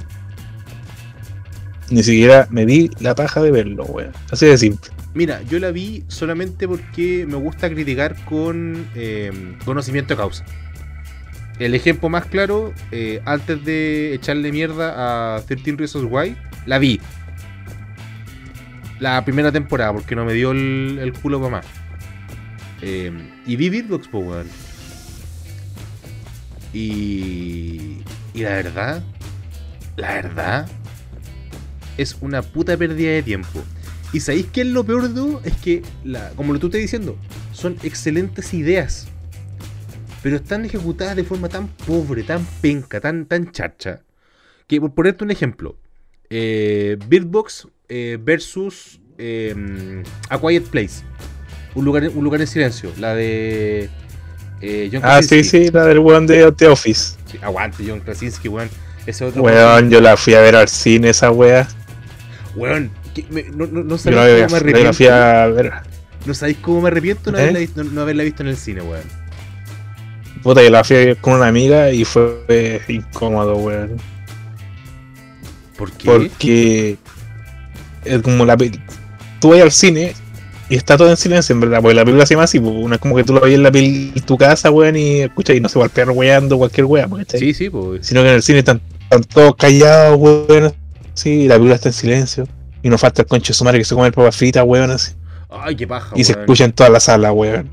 [1.89, 4.11] Ni siquiera me di la paja de verlo, weón.
[4.31, 4.91] Así de simple.
[5.13, 9.31] Mira, yo la vi solamente porque me gusta criticar con eh,
[9.65, 10.45] conocimiento de causa.
[11.57, 17.01] El ejemplo más claro, eh, antes de echarle mierda a 13 Reasons Why, la vi.
[18.99, 21.65] La primera temporada, porque no me dio el, culo para más.
[22.81, 23.11] Eh,
[23.45, 24.47] y vi Beatbox, po, weón.
[26.71, 27.97] Y.
[28.33, 29.03] Y la verdad,
[29.97, 30.69] la verdad,
[32.01, 33.63] es una puta pérdida de tiempo.
[34.11, 35.41] Y sabéis qué es lo peor de todo?
[35.43, 37.17] Es que, la, como lo tú estás diciendo,
[37.53, 39.07] son excelentes ideas.
[40.23, 44.01] Pero están ejecutadas de forma tan pobre, tan penca, tan, tan charcha.
[44.67, 45.75] Que por ponerte un ejemplo,
[46.29, 51.03] eh, Beatbox eh, versus eh, A Quiet Place.
[51.75, 52.91] Un lugar, un lugar en silencio.
[52.97, 53.89] La de
[54.61, 57.15] eh, John Ah, sí, sí, la del weón de The Office.
[57.25, 58.69] Sí, aguante, John Krasinski, weón.
[59.05, 59.43] Ese otro.
[59.43, 61.67] Weón, yo la fui a ver al cine, esa wea.
[62.55, 64.93] Weón, que me- no, no, no sabéis cómo me la arrepiento.
[64.93, 65.71] fui a ver.
[66.25, 67.41] No sabéis cómo me arrepiento no, ¿Eh?
[67.41, 69.03] haberla, visto, no haberla visto en el cine, weón.
[70.43, 73.97] Puta, yo la fui con una amiga y fue eh, incómodo, weón.
[75.77, 76.05] ¿Por qué?
[76.05, 76.97] Porque
[78.05, 78.57] es como la
[79.39, 80.13] Tú vas al cine
[80.69, 82.93] y está todo en silencio, en verdad, porque la película se llama así, pues, no
[82.93, 85.55] es como que tú lo ves en la peli en tu casa, weón, y escuchas
[85.55, 87.39] y no se va el perro weando cualquier ¿cachai?
[87.39, 88.05] Sí, sí, pues.
[88.05, 90.73] Sino que en el cine están, están todos callados, weón,
[91.19, 92.47] sí, la película está en silencio.
[92.81, 94.89] Y nos falta el concho de su madre que se come el papas fritas, weón,
[94.91, 95.13] así.
[95.49, 96.43] Ay, qué paja, Y se weón.
[96.43, 97.69] escucha en toda la sala, weón.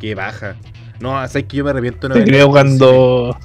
[0.00, 0.56] Qué paja.
[1.00, 3.36] No, sabes que yo me arrepiento de no Te creo cuando.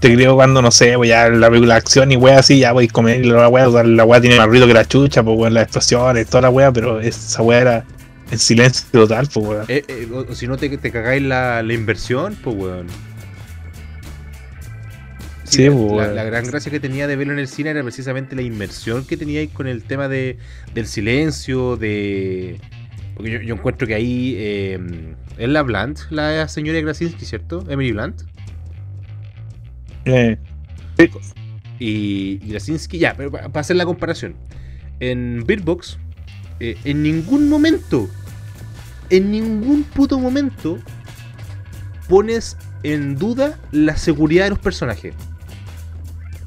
[0.00, 2.72] Te creo cuando, no sé, pues ya la película de acción y wea así, ya
[2.72, 5.36] voy a comer y la wea, la wea tiene más ruido que la chucha, pues
[5.38, 7.84] weón, las explosiones, toda la wea, pero esa wea era
[8.30, 9.64] en silencio total, pues weón.
[9.68, 12.86] Eh, eh, o si no te, te cagáis la, la inversión, pues, weón.
[15.50, 18.36] Sí, la, pues, la- gran gracia que tenía de verlo en el cine era precisamente
[18.36, 20.38] la inmersión que teníais con el tema de,
[20.74, 22.60] del silencio, de...
[23.14, 24.78] Porque yo, yo encuentro que ahí eh,
[25.36, 27.64] es la Blunt, la señora Krasinski, ¿cierto?
[27.68, 28.22] Emily Blunt.
[30.06, 30.38] Eh,
[31.78, 34.36] y, y Krasinski, ya, pero para hacer la comparación.
[35.00, 35.98] En Beatbox,
[36.60, 38.08] eh, en ningún momento
[39.10, 40.78] en ningún puto momento
[42.08, 45.14] pones en duda la seguridad de los personajes.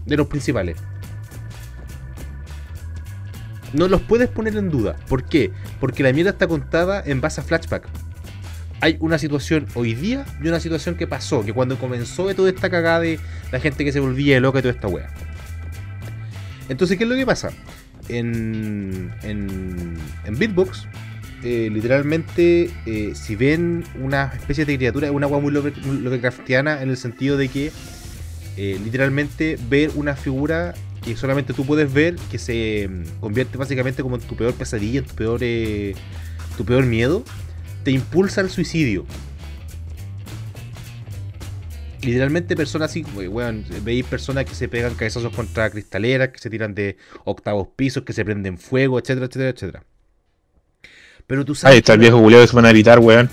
[0.06, 0.78] De los principales.
[3.74, 4.96] No los puedes poner en duda.
[5.08, 5.52] ¿Por qué?
[5.80, 7.88] Porque la mierda está contada en base a flashback.
[8.82, 12.50] Hay una situación hoy día y una situación que pasó, que cuando comenzó de toda
[12.50, 13.20] esta cagada de
[13.52, 15.10] la gente que se volvía loca y toda esta wea.
[16.70, 17.52] Entonces, ¿qué es lo que pasa?
[18.10, 20.88] En, en, en Beatbox,
[21.44, 26.90] eh, literalmente, eh, si ven una especie de criatura, es una agua muy Lovecraftiana en
[26.90, 27.72] el sentido de que
[28.58, 30.74] eh, literalmente ver una figura
[31.04, 35.00] que solamente tú puedes ver, que se mm, convierte básicamente como en tu peor pesadilla,
[35.00, 35.40] en tu peor,
[36.58, 37.24] tu peor miedo,
[37.84, 39.06] te impulsa al suicidio.
[42.02, 46.76] Literalmente personas así, bueno, veis personas que se pegan cabezazos contra cristaleras, que se tiran
[46.76, 49.84] de octavos pisos, que se prenden fuego, etcétera, etcétera, etcétera.
[51.28, 51.74] Pero tú sabes.
[51.74, 53.30] Ahí está el viejo Julio que se van a gritar, weón.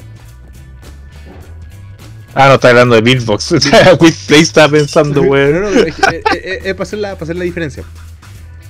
[2.40, 3.48] Ah, no, está hablando de Beatbox.
[4.00, 5.52] Quick Play está pensando, weón.
[5.52, 5.94] No, no, es,
[6.32, 7.84] es, para, hacer la, para hacer la diferencia.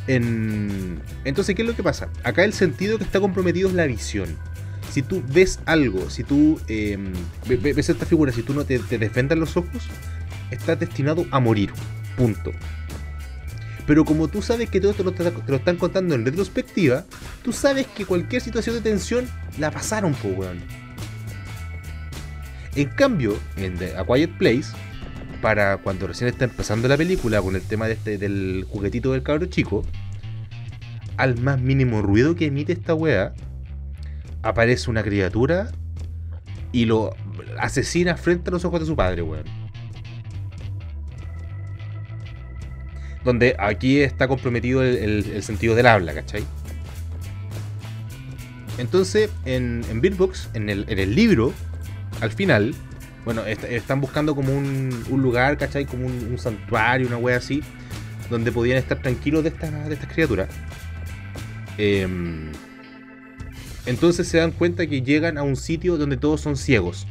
[0.09, 1.01] En...
[1.25, 2.09] Entonces, ¿qué es lo que pasa?
[2.25, 4.37] Acá el sentido que está comprometido es la visión.
[4.91, 7.13] Si tú ves algo, si tú em,
[7.47, 9.85] ves esta figura, si tú no te, te los ojos,
[10.51, 11.71] estás destinado a morir.
[12.17, 12.51] Punto.
[13.87, 17.05] Pero como tú sabes que todo esto te lo, están contando en retrospectiva,
[17.45, 20.61] tú sabes que cualquier situación de tensión la pasaron, po, weón.
[22.75, 24.73] En cambio, en The A Quiet Place,
[25.43, 29.23] para cuando recién está empezando la película con el tema de este, del juguetito del
[29.23, 29.85] cabro chico,
[31.17, 33.35] al más mínimo ruido que emite esta weá,
[34.43, 35.71] aparece una criatura
[36.73, 37.15] y lo
[37.59, 39.61] asesina frente a los ojos de su padre, weón.
[43.25, 46.45] donde aquí está comprometido el, sentido del habla, ¿cachai?
[48.79, 51.53] Entonces, en, en Beatbox, en el, libro,
[52.21, 52.75] al final,
[53.25, 55.85] bueno, están buscando como un, lugar, ¿cachai?
[55.85, 57.63] Como un, santuario, una wea así,
[58.29, 60.49] donde podían estar tranquilos de estas, de estas criaturas.
[61.79, 62.51] Em,
[63.87, 67.07] entonces se dan cuenta que llegan a un sitio donde todos son ciegos.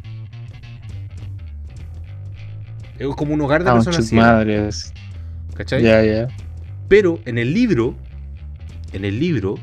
[2.97, 4.27] Es como un hogar de ah, personas ciegas.
[4.27, 4.93] Madres.
[5.55, 5.81] ¿Cachai?
[5.81, 6.27] Ya, ya.
[6.87, 7.95] Pero en el libro,
[8.93, 9.55] en el libro,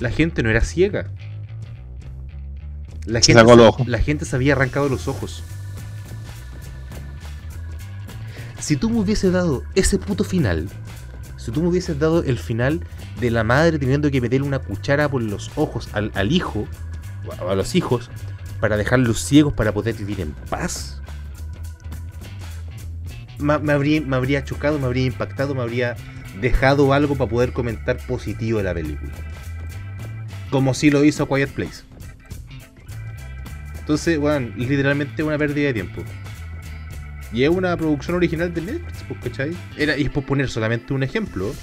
[0.00, 1.06] la gente no era ciega.
[3.08, 5.42] La, gente, se, la gente se había arrancado los ojos.
[8.60, 10.68] Si tú me hubieses dado ese puto final,
[11.36, 12.80] si tú me hubieses dado el final
[13.18, 16.68] de la madre teniendo que meterle una cuchara por los ojos al, al hijo,
[17.40, 18.10] o a los hijos,
[18.60, 21.00] para dejarlos ciegos para poder vivir en paz,
[23.38, 25.96] me, habría, me habría chocado, me habría impactado, me habría
[26.40, 29.12] dejado algo para poder comentar positivo de la película.
[30.50, 31.84] Como si lo hizo Quiet Place.
[33.88, 36.02] Entonces, bueno, literalmente una pérdida de tiempo.
[37.32, 39.56] Y es una producción original de Netflix, pues, ¿cachai?
[39.78, 41.54] Era, y es por poner solamente un ejemplo.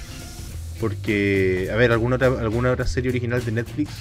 [0.80, 3.92] Porque, a ver, ¿alguna otra, alguna otra serie original de Netflix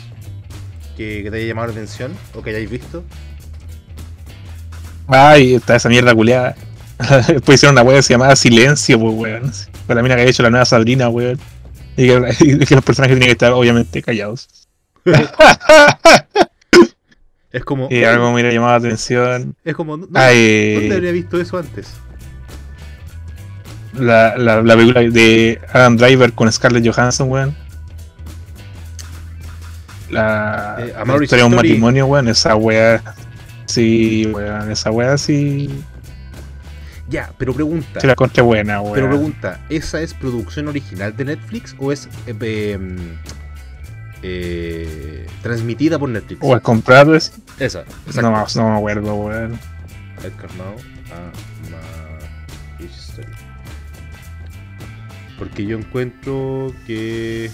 [0.96, 3.04] que, te haya llamado la atención o que hayáis visto?
[5.06, 6.56] Ay, está esa mierda culeada.
[7.28, 9.52] Después hicieron una wea que se llamaba Silencio, pues, weón.
[9.86, 11.38] Con la mina que había hecho la nueva Sabrina, weón.
[11.98, 12.20] Y que,
[12.74, 14.48] los personajes tenían que estar, obviamente, callados.
[17.54, 17.86] es como.
[17.88, 19.54] Y algo me llamado la atención.
[19.64, 19.96] Es como.
[19.96, 21.94] ¿Dónde, habría visto eso antes?
[23.96, 27.56] La, la, la, película de Adam Driver con Scarlett Johansson, weón.
[30.10, 32.26] La, eh, la historia de un matrimonio, weón.
[32.26, 33.00] Esa wea.
[33.66, 34.72] Sí, weón.
[34.72, 35.70] Esa wea sí
[37.08, 38.00] ya, pero pregunta.
[38.00, 38.94] Se la conté buena, weón.
[38.94, 43.16] Pero pregunta, ¿esa es producción original de Netflix o es eh, em,
[44.26, 46.40] eh, transmitida por Netflix?
[46.42, 47.32] ¿O es comprado es?
[47.58, 47.84] Esa,
[48.22, 49.58] no, no me acuerdo, weón.
[55.38, 57.50] Porque yo encuentro que.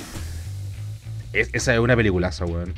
[1.33, 2.73] esa es una peliculaza, weón.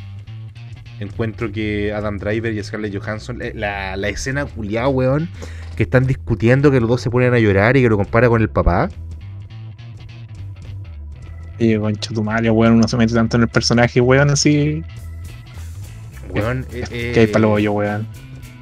[0.98, 5.28] Encuentro que Adam Driver y Scarlett Johansson, eh, la, la escena culiada, weón,
[5.76, 8.40] que están discutiendo, que los dos se ponen a llorar y que lo compara con
[8.40, 8.88] el papá.
[11.62, 14.82] Y concho tu madre, weón, uno se mete tanto en el personaje, weón, así.
[16.30, 18.08] Weón, es, eh, que hay para yo, weón.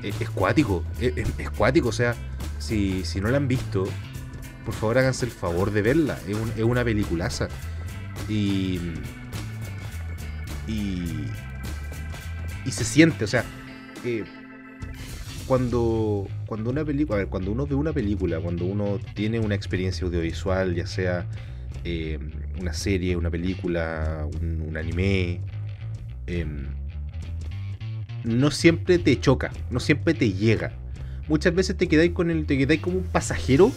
[0.02, 2.14] Es, cuático, es, cuático, o sea,
[2.58, 3.84] si, si no la han visto,
[4.66, 6.18] por favor háganse el favor de verla.
[6.28, 7.48] Es, es una peliculaza.
[8.28, 8.78] Y.
[10.68, 11.24] Y.
[12.66, 13.44] Y se siente, o sea.
[14.04, 14.24] Eh,
[15.46, 19.54] cuando, cuando una película, a ver, cuando uno ve una película, cuando uno tiene una
[19.54, 21.26] experiencia audiovisual, ya sea
[21.84, 22.18] eh,
[22.60, 25.40] una serie, una película, un, anime,
[26.26, 26.66] em,
[28.24, 30.72] no siempre te choca, no siempre te llega.
[31.28, 33.72] Muchas veces te quedáis con el, te quedáis como un pasajero.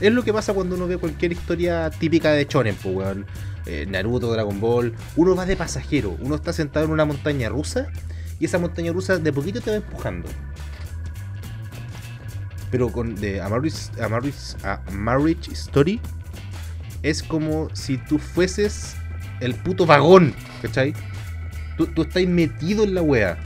[0.00, 3.26] Es lo que pasa cuando uno ve cualquier historia típica de Shonen, pues, weón.
[3.66, 4.94] Eh, Naruto, Dragon Ball.
[5.16, 7.88] Uno va de pasajero, uno está sentado en una montaña rusa
[8.40, 10.28] y esa montaña rusa de poquito te va empujando.
[12.70, 13.78] Pero con de A Marriage,
[14.92, 16.00] Marriage Story
[17.08, 18.96] es como si tú fueses
[19.40, 20.92] el puto vagón, ¿cachai?
[21.76, 23.38] Tú, tú estás metido en la wea.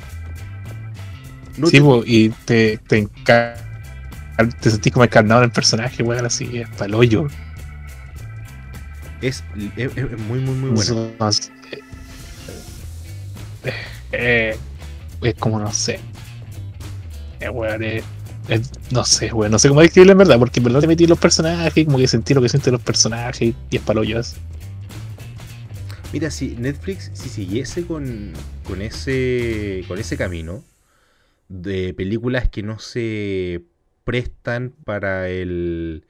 [1.59, 3.09] No sí, te- y te, te,
[4.61, 7.27] te sentís como encarnado en el personaje, weón, así, es pa'l hoyo.
[9.21, 9.45] es,
[9.77, 10.83] es- es muy, muy, muy buena.
[10.83, 11.51] Eso, no sé,
[13.65, 13.73] eh,
[14.13, 14.57] eh,
[15.23, 16.01] es como, no sé.
[17.41, 18.05] Eh, weón, es-
[18.49, 21.07] es- no sé, weón, no sé cómo describirlo en verdad, porque en verdad te metí
[21.07, 24.19] los personajes, como que sentí lo que sienten los personajes y es pa'l hoyo.
[24.19, 24.37] así.
[26.13, 28.33] Mira, si Netflix, si siguiese con,
[28.67, 30.63] con ese con ese camino
[31.49, 33.63] de películas que no se
[34.05, 36.05] prestan para el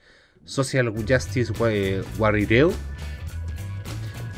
[0.45, 2.72] social justice eh, warrioreo,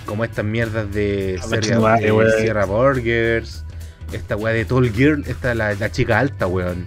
[0.04, 1.96] como estas mierdas de, Ah.
[2.38, 3.64] Sierra Burgers,
[4.12, 6.84] esta weá de Tall Girl, esta la, la chica alta, weón.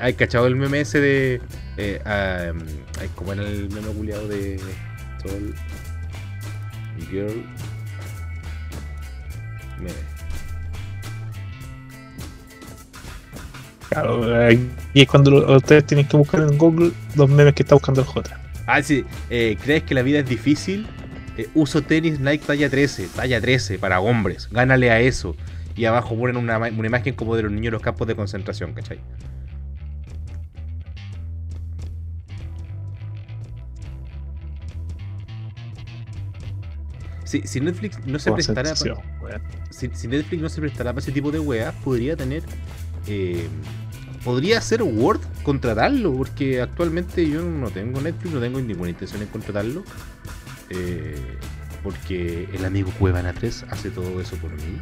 [0.00, 1.40] ¿Hay cachado el meme ese de.
[1.76, 2.52] Eh, ah,
[3.14, 4.58] ¿Cómo era el meme culiado de
[5.22, 5.54] Tall
[7.10, 7.44] Girl?
[9.78, 9.92] Meme.
[13.88, 14.60] Claro, aquí
[14.94, 18.06] es cuando lo- ustedes tienen que buscar en Google los memes que está buscando el
[18.06, 18.38] J.
[18.66, 19.04] Ah, sí.
[19.30, 20.86] eh, ¿Crees que la vida es difícil?
[21.38, 24.48] Eh, uso tenis Nike talla 13, talla 13 para hombres.
[24.50, 25.36] Gánale a eso.
[25.74, 28.98] Y abajo ponen una imagen como de los niños en los campos de concentración, ¿cachai?
[37.28, 39.42] Si, si Netflix no se prestara pa- Concentración, weón.
[39.70, 42.42] si, si Netflix no se prestara para ese tipo de weas, podría tener.
[43.06, 43.46] eh,
[44.24, 49.28] podría ser Word contratarlo, porque actualmente yo no tengo Netflix, no tengo ninguna intención en
[49.28, 49.84] contratarlo.
[50.70, 51.14] eh,
[51.82, 54.78] porque el amigo Cuevana 3 hace todo eso por mí.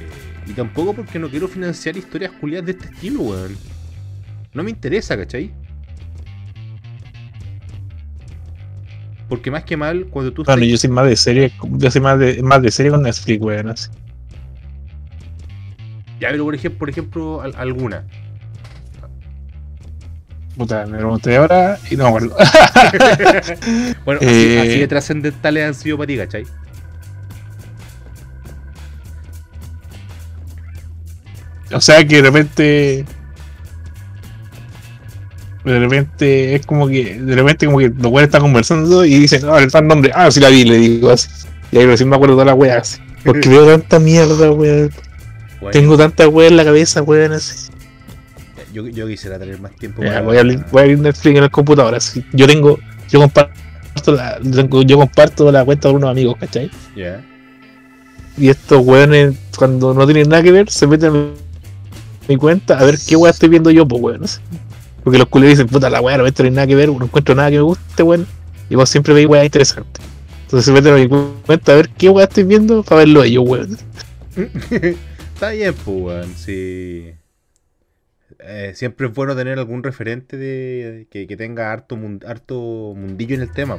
[0.00, 3.56] Eh, y tampoco porque no quiero financiar historias culiadas de este estilo, weón.
[4.54, 5.52] No me interesa, ¿cachai?
[9.28, 12.00] Porque más que mal, cuando tú Bueno, estás- yo soy más de serie, yo soy
[12.00, 13.68] más de, más de serie con Netflix, weón.
[13.70, 13.90] así.
[16.20, 18.04] Ya, pero por ejemplo, por ejemplo al- alguna.
[20.56, 22.36] Puta, me pregunté ahora y no me acuerdo.
[24.06, 24.60] Bueno, así, Eh.
[24.60, 26.44] así de trascendentales han sido para ti, ¿cachai?
[31.72, 33.04] o sea que de repente.
[35.66, 37.20] De repente es como que.
[37.20, 40.12] De repente como que los weones están conversando y dicen, ah, el fan nombre.
[40.14, 41.28] Ah, sí la vi, le digo así.
[41.72, 42.98] Y ahí recién me acuerdo de toda la wea así.
[43.24, 44.90] Porque veo tanta mierda, weón.
[45.60, 47.70] Bueno, Tengo tanta wea en la cabeza, weón, así.
[48.72, 51.36] yo, yo quisiera tener más tiempo Ya, para- voy, a abrir, voy a abrir Netflix
[51.36, 51.94] en el computador.
[51.94, 52.24] Así.
[52.32, 52.78] Yo tengo,
[53.10, 56.70] yo comparto la, tengo- yo comparto la cuenta con unos amigos, ¿cachai?
[56.94, 57.24] Ya.
[58.38, 61.30] Y estos weones, cuando no tienen nada que ver, se meten en
[62.28, 64.22] mi cuenta a ver qué weá estoy viendo yo, pues weón.
[65.06, 67.48] Porque los culos dicen, puta la weá, no, hay nada que ver, no encuentro nada
[67.48, 68.26] que me guste, weón.
[68.68, 70.00] Y vos siempre veis weá interesante.
[70.42, 71.06] Entonces se meten a mi
[71.46, 73.78] cuenta a ver qué weá estoy viendo para verlo ellos, weón.
[75.32, 76.34] Está bien, pues, weón.
[76.34, 77.12] Sí.
[78.40, 82.56] Eh, siempre es bueno tener algún referente de que, que tenga harto, mun- harto
[82.96, 83.78] mundillo en el tema.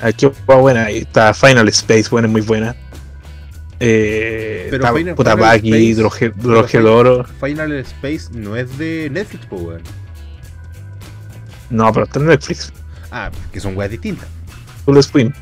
[0.00, 0.84] A ver qué weá buena.
[0.86, 2.74] Ahí está Final Space, weón, es muy buena.
[3.84, 5.70] Eh, Pero Final- puta Baki.
[7.40, 9.82] Final Space no es de Netflix, weón.
[11.70, 12.72] No, pero está en Netflix.
[13.10, 14.28] Ah, que son weas distintas.
[14.84, 15.34] Full Spin.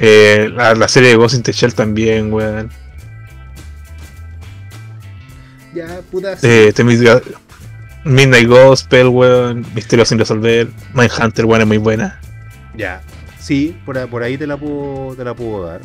[0.00, 2.68] Eh, la, la serie de Ghost in the Shell también, weón.
[5.74, 6.36] Ya, puta.
[6.42, 7.00] Eh, te mis-
[8.04, 9.64] Midnight Gospel, weón.
[9.74, 10.68] Misterio sin resolver.
[10.94, 12.20] Mindhunter, weón, es muy buena.
[12.76, 13.02] Ya.
[13.38, 15.80] Sí, por, por ahí te la puedo, te la puedo dar.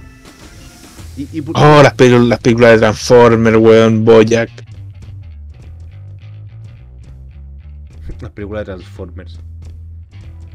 [1.20, 2.40] Y, y por- Oh, las, películas
[2.72, 4.06] de Transformers, weón.
[4.06, 4.50] Bojack.
[8.22, 9.40] las películas de Transformers.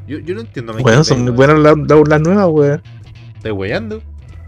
[0.06, 0.72] Yo, yo no entiendo.
[0.74, 1.76] Weón, son muy buenas las,
[2.20, 2.82] nuevas, weón.
[3.36, 4.02] ¿Estoy weyando?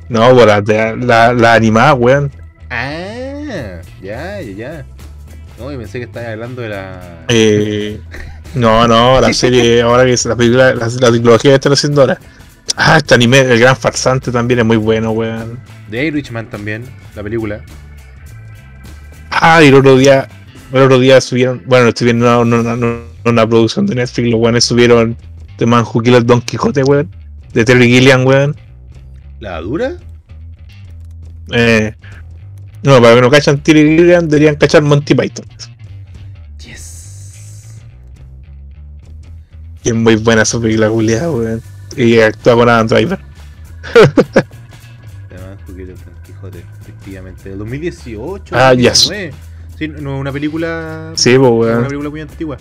[0.09, 0.67] No, weón, las
[1.05, 2.33] la, la animada, weón.
[2.71, 4.87] Ah, ya, ya, ya.
[5.59, 7.25] No, y pensé que estabas hablando de la.
[7.29, 8.01] Eh,
[8.55, 12.01] no, no, la serie ahora que es la película, la, la trilogía que están haciendo
[12.01, 12.19] ahora.
[12.75, 15.59] Ah, este anime, El Gran Farsante también es muy bueno, weón.
[15.91, 17.61] De Irishman también, la película.
[19.31, 20.29] Ah, y el otro día,
[20.73, 24.65] el otro día subieron, bueno, estoy viendo una, una, una- producción de Netflix, los weones
[24.65, 25.17] subieron
[25.59, 27.11] The Man Who Killed Don Quijote, weón.
[27.53, 28.57] de Terry Gilliam, weón.
[29.41, 29.97] ¿La dura?
[31.53, 31.95] Eh,
[32.83, 35.47] no, para que no cachan Terry Gilliam, deberían cachar Monty Python.
[36.59, 37.77] Yes.
[39.85, 41.63] Y es muy buena esa película, culiada, weón.
[41.97, 43.19] Y actúa con Adam Driver.
[45.31, 47.49] Además, porque Don Quijote, efectivamente.
[47.51, 48.55] Del 2018.
[48.57, 49.05] Ah, yes.
[49.09, 49.33] 2019.
[49.79, 51.13] Sí, no es una película.
[51.17, 51.79] Sí, pues, weón.
[51.79, 52.57] una película muy antigua.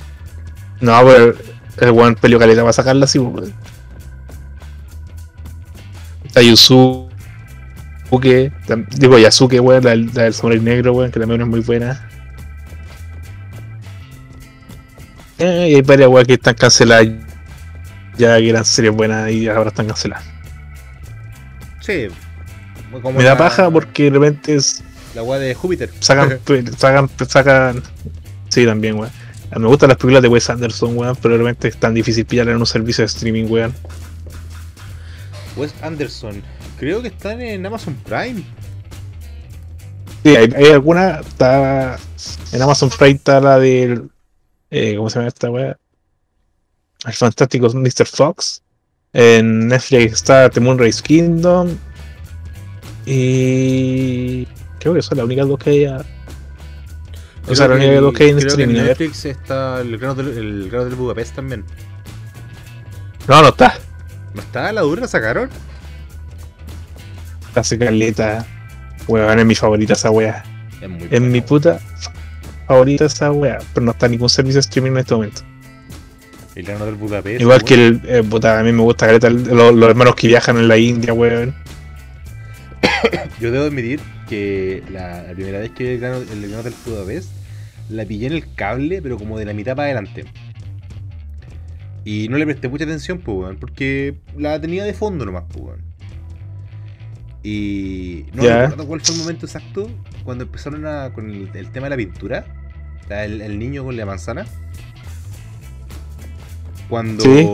[0.82, 1.36] No, pues
[1.78, 3.54] el weón peleó caleta para sacarla así, weón.
[6.26, 7.10] Está Yusuke,
[8.98, 12.10] digo Yasuke, weón, la, del- la del samurai negro, weón, que también es muy buena.
[15.38, 17.08] Eh, y hay varias weón que están canceladas
[18.18, 20.26] ya que eran series buenas y ahora están canceladas.
[21.82, 22.08] Sí.
[23.02, 25.90] Como Me da la- paja porque de repente es- La weá de Júpiter.
[26.00, 26.40] sacan,
[26.78, 27.84] sacan, sacan,
[28.50, 29.12] sí también, weón.
[29.58, 32.50] Me gustan las películas de Wes Anderson, weón, pero de repente es tan difícil pillar
[32.50, 33.74] en un servicio de streaming, weón.
[35.56, 36.42] Wes Anderson.
[36.80, 38.44] Creo que están en Amazon Prime.
[40.24, 41.20] Sí, hay, hay alguna.
[41.20, 41.98] Está.
[42.52, 44.10] En Amazon Prime está la del.
[44.72, 45.78] eh, ¿Cómo se llama esta weá?
[47.06, 48.06] El fantástico Mr.
[48.06, 48.62] Fox.
[49.14, 51.70] En Netflix está The Moonrise Kingdom.
[53.06, 54.48] Y.
[54.80, 55.86] Creo que son las únicas dos que hay.
[55.86, 56.06] a-
[57.48, 58.76] O sea, las únicas dos que hay en creo que streaming.
[58.80, 58.86] en.
[58.88, 61.64] Netflix está el grano del, el grano del Budapest también.
[63.28, 63.78] No, no está.
[64.34, 64.72] ¿No está?
[64.72, 65.50] ¿La dura sacaron?
[67.56, 68.46] Hace caleta.
[69.08, 70.44] Weón, es mi favorita esa weá.
[70.82, 71.80] Es muy Es buena, mi puta
[72.68, 73.60] favorita esa weá.
[73.74, 75.42] Pero no está en ningún servicio de streaming en este momento.
[76.56, 77.42] El grano del Budapest.
[77.42, 77.68] Igual weón.
[77.68, 80.68] que el, eh, puta, a mí me gusta el- los, los hermanos que viajan en
[80.68, 81.54] la India, weón.
[83.40, 84.00] Yo debo admitir
[84.30, 87.30] que la, la primera vez que vi el grano, el del Budapest,
[87.90, 90.26] la pillé en el cable, pero como de la mitad para adelante.
[92.06, 95.66] Y no le presté mucha atención, pues, weón, porque la tenía de fondo nomás, pues,
[95.66, 95.82] weón.
[97.44, 98.62] Y no Ya.
[98.62, 99.90] recuerdo cuál fue el momento exacto
[100.24, 102.46] cuando empezaron a, con el, el tema de la pintura.
[103.10, 104.46] El niño con la manzana.
[106.90, 107.48] Cuando, Sí.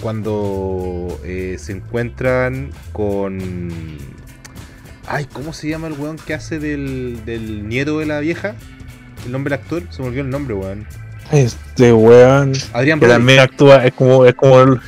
[0.00, 3.38] cuando eh, se encuentran con...
[5.06, 8.54] Ay, ¿cómo se llama el weón que hace del, del nieto de la vieja?
[9.24, 10.86] El nombre del actor, se me olvidó el nombre, weón.
[11.32, 12.52] Este weón.
[12.72, 13.18] Adrián Que Brody.
[13.18, 14.80] también actúa, es como, es como el.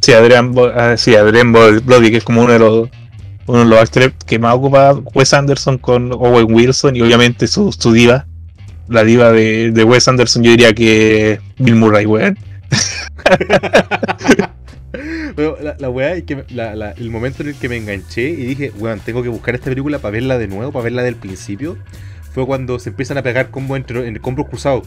[0.00, 2.88] Sí, Adrián, ah, sí, Adrián Brody, que es como uno de los
[3.46, 7.72] uno de los actores que más ocupa Wes Anderson con Owen Wilson y obviamente su,
[7.72, 8.26] su diva.
[8.90, 12.36] La diva de, de Wes Anderson, yo diría que Bill Murray, weón.
[15.36, 18.28] Pero la, la weá es que la- la- el momento en el que me enganché
[18.28, 21.14] y dije, weón, tengo que buscar esta película para verla de nuevo, para verla del
[21.14, 21.78] principio,
[22.34, 24.86] fue cuando se empiezan a pegar combos entre en combos cruzados.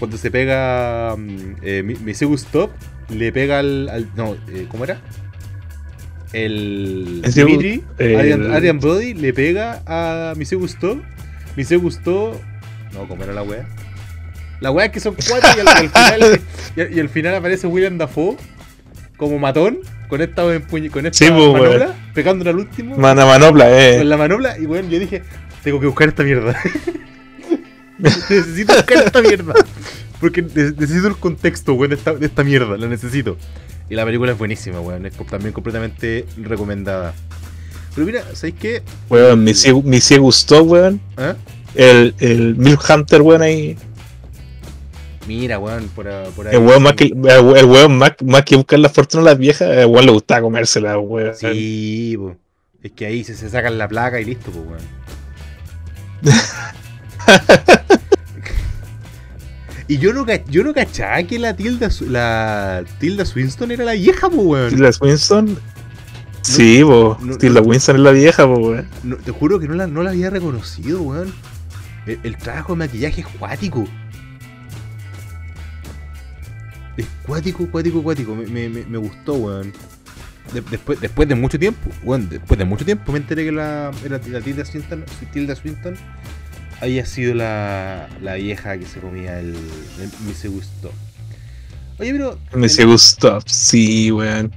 [0.00, 2.72] Cuando se pega mm, eh, Mi- Misegu Stop,
[3.10, 3.88] le pega al.
[3.88, 5.00] al- no, eh, ¿cómo era?
[6.32, 7.22] El.
[7.32, 10.98] Dimitri, el- Adrian, Adrian Brody le pega a Misegu Stop.
[11.56, 12.34] Misegu Stop.
[12.94, 13.66] No, ¿cómo era la weá?
[14.60, 16.40] La weá es que son cuatro y al, al final,
[16.76, 18.36] y, al- y al final aparece William Dafoe
[19.16, 19.78] como matón,
[20.54, 24.04] en puño, con esta Sí, pues, manopla, pegándole al último Mana manopla, con eh.
[24.04, 24.58] la manopla.
[24.58, 25.22] Y bueno, yo dije,
[25.62, 26.56] tengo que buscar esta mierda.
[27.98, 29.54] necesito buscar esta mierda.
[30.20, 33.36] Porque ne- necesito el contexto, weón, de esta, de esta mierda, la necesito.
[33.90, 37.14] Y la película es buenísima, weón, es también completamente recomendada.
[37.94, 38.82] Pero mira, ¿sabéis qué?
[39.08, 41.00] Weón, me sí, me sí gustó, weón.
[41.16, 41.34] ¿Ah?
[41.74, 43.76] El, el Milk Hunter, weón, ahí.
[45.26, 46.54] Mira, weón, por, a- por ahí.
[46.56, 49.68] El weón, más que, el weón más, más que buscar la fortuna a las viejas,
[49.76, 51.34] el weón le gustaba comérsela, weón.
[51.34, 52.36] Sí, po.
[52.82, 54.82] Es que ahí se, se sacan la placa y listo, pues, weón.
[59.88, 64.28] y yo no, yo no cachaba que la Tilda, la Tilda Swinston era la vieja,
[64.30, 64.70] pues, weón.
[64.70, 65.58] Tilda Winston.
[66.42, 67.18] Sí, po.
[67.22, 68.86] no- Tilda no- Winston es la vieja, po, weón.
[69.02, 71.32] No, te juro que no la, no la había reconocido, weón.
[72.06, 73.86] El, el trabajo de maquillaje es cuático.
[76.96, 78.34] Es cuático, cuático, cuático.
[78.34, 79.72] Me, me- me- gustó, weón.
[80.52, 83.90] De- después, después de mucho tiempo, weón, después de mucho tiempo me enteré que la,
[84.08, 85.96] la Tilda Swinton, Tilda Swinton
[86.80, 89.54] había sido la, la vieja que se comía el,
[90.00, 90.92] el Me se gustó.
[91.98, 93.40] Oye, pero Me se gustó.
[93.46, 94.52] Sí, weón.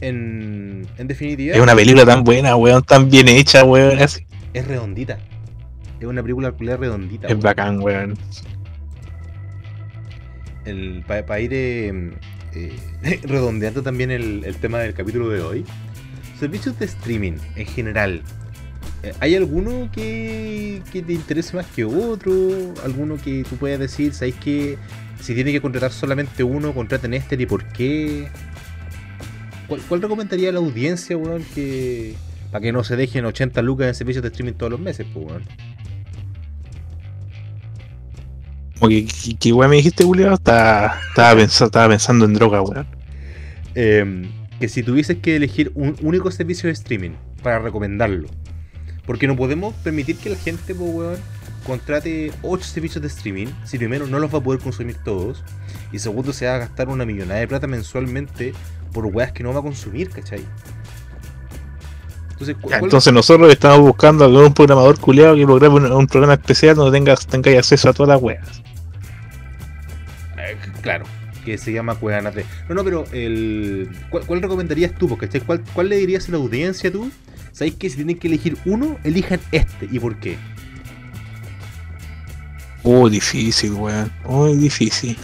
[0.00, 3.98] en, en definitiva Es una película tan buena, weón, tan bien hecha, weón.
[3.98, 4.22] Es,
[4.54, 5.18] es redondita.
[6.04, 7.26] Es una película redondita.
[7.28, 7.42] es weón.
[7.42, 8.14] bacán, weón.
[11.06, 12.12] para ir eh,
[12.54, 12.76] eh,
[13.22, 15.64] redondeando también el, el tema del capítulo de hoy,
[16.38, 18.22] servicios de streaming en general.
[19.02, 22.32] eh, ¿Hay alguno que, que te interese más que otro?
[22.84, 24.76] ¿Alguno que tú puedas decir, sabéis que
[25.20, 28.28] si tiene que contratar solamente uno, contraten este y por qué?
[29.68, 32.14] ¿Cuál, cuál recomendaría a la audiencia, weón, que.
[32.52, 35.24] para que no se dejen 80 lucas en servicios de streaming todos los meses, pues,
[35.24, 35.42] weón?
[38.84, 42.60] Como que, que, que weón me dijiste, Julio, estaba, estaba, pensando, estaba pensando en droga,
[42.60, 42.86] weón.
[43.74, 44.28] Eh,
[44.60, 47.12] que si tuvieses que elegir un único servicio de streaming
[47.42, 48.28] para recomendarlo,
[49.06, 51.16] porque no podemos permitir que la gente, pues, weón,
[51.66, 55.42] contrate 8 servicios de streaming, si primero no los va a poder consumir todos,
[55.92, 58.52] y segundo se va a gastar una millonada de plata mensualmente
[58.92, 60.44] por weas que no va a consumir, ¿cachai?
[62.32, 66.06] Entonces, cu- Ya, ¿cuál- entonces nosotros estamos buscando algún programador culiado que programe un, un
[66.06, 68.62] programa especial donde tengas tengáis acceso a todas las weas.
[70.84, 71.04] Claro,
[71.44, 72.46] que se llama Cuevana 3.
[72.68, 75.08] No, no, pero el, ¿cuál, cuál recomendarías tú?
[75.08, 75.40] Porque, ¿cachai?
[75.40, 77.10] ¿Cuál, ¿Cuál le dirías a la audiencia tú?
[77.50, 79.88] ¿Sabéis que si tienen que elegir uno, elijan este?
[79.90, 80.36] ¿Y por qué?
[82.82, 84.12] Oh, difícil, weón.
[84.28, 85.16] Muy difícil.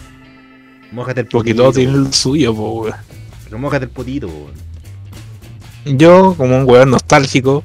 [0.92, 1.62] Mójate el Porque potito.
[1.62, 2.94] todos tienen lo suyo, po, weón.
[3.44, 4.34] Pero mójate el potito, po,
[5.84, 5.98] weón.
[5.98, 7.62] Yo, como un weón nostálgico,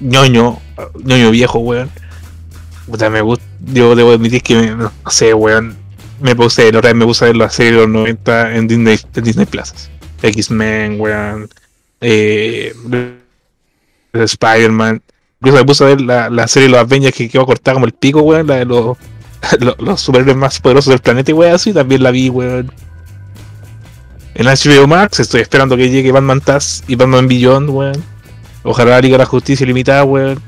[0.00, 0.58] ñoño,
[1.04, 1.90] ñoño viejo, weón.
[2.86, 3.44] Puta, me gusta.
[3.72, 5.76] Yo debo admitir que, me- no sé, weón.
[6.22, 8.68] Me puse, la otra vez me puse a ver la serie de los 90 en
[8.68, 9.72] Disney, en Disney Plus.
[10.22, 11.48] X-Men, weón.
[12.00, 12.72] Eh,
[14.12, 15.02] Spider-Man.
[15.40, 17.86] Incluso me puse a ver la, la serie de los Avengers que quedó cortada como
[17.86, 18.46] el pico, weón.
[18.46, 18.96] La de los,
[19.78, 21.54] los, superhéroes más poderosos del planeta, weón.
[21.54, 22.70] Así también la vi, weón.
[24.34, 28.04] En HBO Max estoy esperando que llegue Batman Taz y Batman Beyond, weón.
[28.62, 30.40] Ojalá la Liga de la Justicia Ilimitada, weón.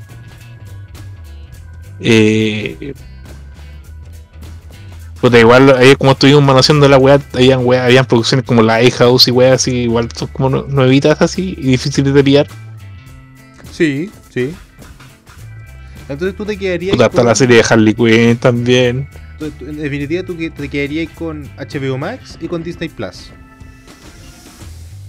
[1.99, 2.93] Eh...
[5.25, 9.31] Puta, igual como estuvimos manoseando la weá, habían, weá, habían producciones como la A-House y
[9.31, 12.47] weá así, igual son como nue- nuevitas así y difíciles de pillar.
[13.71, 14.53] Sí, sí.
[16.07, 16.91] Entonces tú te quedarías.
[16.91, 19.09] Puta, hasta con- la serie de Harley Quinn también.
[19.61, 23.31] En definitiva, tú te quedarías con HBO Max y con Disney Plus.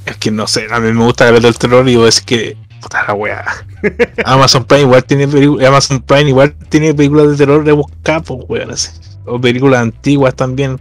[0.07, 2.57] Es que no sé, a mí me gusta ver el terror y es que.
[2.81, 3.45] Puta la weá.
[4.25, 5.69] Amazon Prime igual tiene películas.
[5.69, 8.71] Amazon Prime igual tiene películas de terror de buscar, pues weón.
[8.71, 8.89] así.
[9.27, 10.79] O películas antiguas también.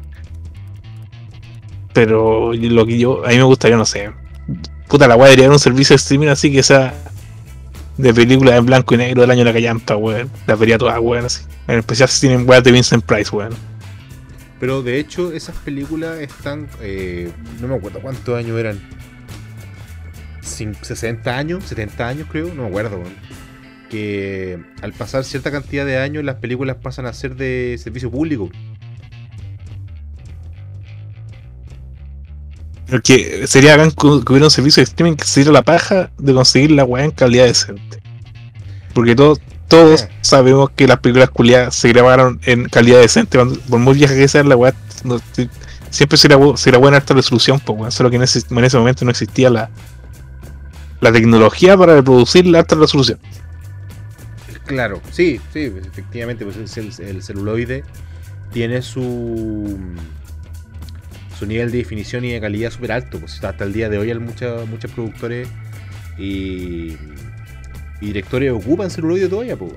[1.94, 3.26] Pero lo que yo.
[3.26, 4.12] A mí me gustaría, no sé.
[4.88, 6.94] Puta la weá debería haber un servicio de streaming así que sea.
[7.98, 10.30] De películas en blanco y negro del año de la callampa, weón.
[10.48, 11.26] Las vería todas, weón.
[11.68, 13.54] En especial si tienen weas de Vincent Price, weón.
[14.60, 16.68] Pero de hecho, esas películas están.
[16.82, 17.32] eh,
[17.62, 18.80] no me acuerdo cuántos años eran.
[20.44, 22.98] Cin- 60 años, 70 años creo, no me acuerdo.
[22.98, 23.14] weón.
[23.90, 28.50] Que al pasar cierta cantidad de años, las películas pasan a ser de servicio público.
[32.90, 36.34] Porque sería bacán que hubiera un servicio de streaming que se diera la paja de
[36.34, 38.00] conseguir la weá en calidad decente.
[38.94, 43.38] Porque todos, todos sabemos que las películas culiadas se grabaron en calidad decente.
[43.38, 44.74] cuando- por muy vieja que sea la weá,
[45.04, 45.20] no-
[45.90, 47.94] siempre será, será buena alta resolución, pues.
[47.94, 49.70] Solo que en ese, en ese momento no existía la,
[51.02, 53.20] la tecnología para reproducir la alta resolución.
[54.66, 57.84] Claro, sí, sí, efectivamente, pues es el, el celuloide
[58.52, 59.78] tiene su
[61.38, 63.20] su nivel de definición y de calidad súper alto.
[63.20, 65.48] Pues hasta el día de hoy hay muchos muchos productores
[66.18, 66.94] y,
[68.00, 69.74] y directores ocupan celuloide todavía, pues.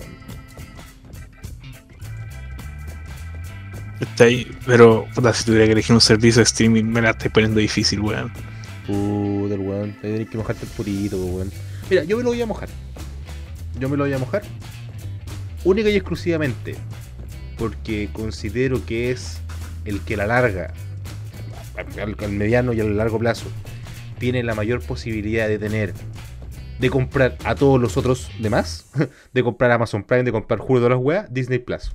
[4.00, 7.30] Está ahí, pero puta, si tuviera que elegir un servicio de streaming, me la estoy
[7.30, 8.30] poniendo difícil, weón.
[8.86, 11.50] Puta weón, tenés que mojarte el purito, weón.
[11.90, 12.68] Mira, yo me lo voy a mojar.
[13.80, 14.42] Yo me lo voy a mojar.
[15.64, 16.76] Única y exclusivamente.
[17.58, 19.40] Porque considero que es
[19.84, 20.72] el que a la larga,
[22.00, 23.46] al, al mediano y al largo plazo,
[24.18, 25.92] tiene la mayor posibilidad de tener,
[26.78, 28.90] de comprar a todos los otros demás,
[29.32, 31.92] de comprar Amazon Prime, de comprar Hulu de las weas, Disney Plus.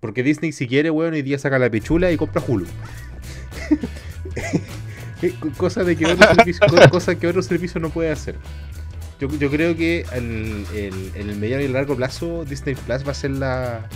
[0.00, 2.66] Porque Disney si quiere, weón, hoy día saca la pichula y compra Hulu.
[5.22, 8.34] Eh, cosa de que otro servicio, co- cosa que otro servicio no puede hacer.
[9.20, 13.12] Yo, yo creo que el- el- en el mediano y largo plazo Disney Plus va
[13.12, 13.88] a ser la,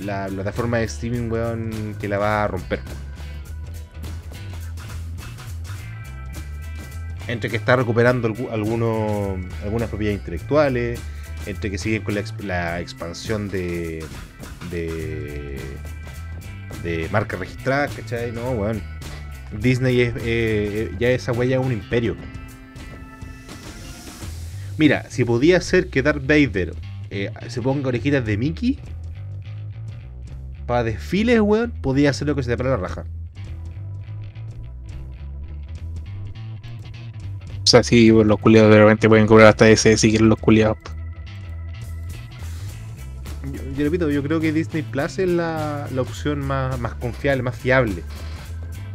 [0.00, 2.80] la plataforma de streaming weón, que la va a romper.
[7.26, 11.00] Entre que está recuperando algu- alguno- algunas propiedades intelectuales,
[11.46, 14.04] entre que siguen con la, la expansión de,
[14.70, 15.58] de,
[16.82, 18.30] de marcas registradas, ¿cachai?
[18.32, 18.82] No, weón.
[19.58, 22.16] Disney es, eh, ya esa huella es un imperio.
[24.76, 26.74] Mira, si podía ser que Darth Vader
[27.10, 28.78] eh, se ponga orejitas de Mickey
[30.66, 33.04] para desfiles, weón, podía hacer lo que se le para la raja.
[37.62, 40.38] O sea, sí, pues, los culiados de repente pueden cobrar hasta ese si quieren los
[40.38, 40.78] culiados.
[43.52, 47.42] Yo, yo repito, yo creo que Disney Plus es la, la opción más, más confiable,
[47.42, 48.02] más fiable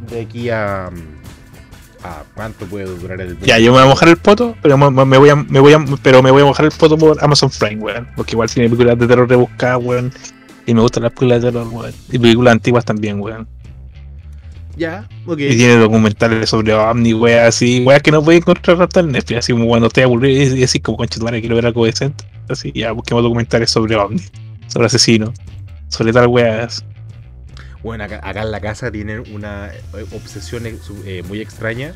[0.08, 0.90] de aquí a,
[2.02, 4.90] Ah, ¿cuánto puede durar el Ya, yo me voy a mojar el poto, pero me,
[5.04, 7.50] me voy a, me voy a, pero me voy a mojar el poto por Amazon
[7.58, 8.08] Prime, weón.
[8.16, 10.12] Porque igual tiene películas de terror rebuscadas, weón.
[10.66, 11.92] Y me gustan las películas de terror, weón.
[12.10, 13.46] Y películas antiguas también, weón.
[14.76, 15.38] Ya, ok.
[15.40, 19.40] Y tiene documentales sobre ovni, weón, así, weón, que no puede encontrar hasta en Netflix.
[19.40, 22.24] Así como cuando estoy aburrido y así como concha tu madre, quiero ver algo decente.
[22.48, 24.22] Así, ya, busquemos documentales sobre ovni,
[24.68, 25.30] sobre asesinos,
[25.88, 26.82] sobre tal weas.
[27.82, 31.94] Bueno, acá, acá en la casa tienen una eh, obsesión eh, muy extraña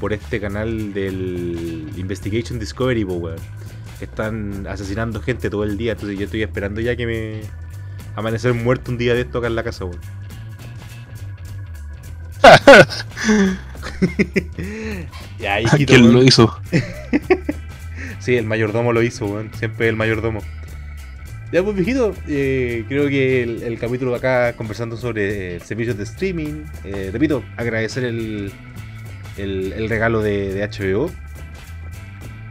[0.00, 3.38] por este canal del Investigation Discovery, po, weón.
[4.00, 5.92] Están asesinando gente todo el día.
[5.92, 7.40] Entonces yo estoy esperando ya que me
[8.16, 10.00] amanecer muerto un día de esto acá en la casa, weón.
[15.38, 16.60] ya, ¿Quién lo hizo?
[18.22, 19.50] Sí, el mayordomo lo hizo, weón.
[19.52, 20.42] Siempre el mayordomo.
[21.52, 25.98] Ya, pues, viejito, eh, creo que el, el capítulo de acá conversando sobre eh, servicios
[25.98, 26.62] de streaming.
[26.84, 28.50] eh, repito, agradecer el,
[29.36, 31.10] el, el regalo de, de HBO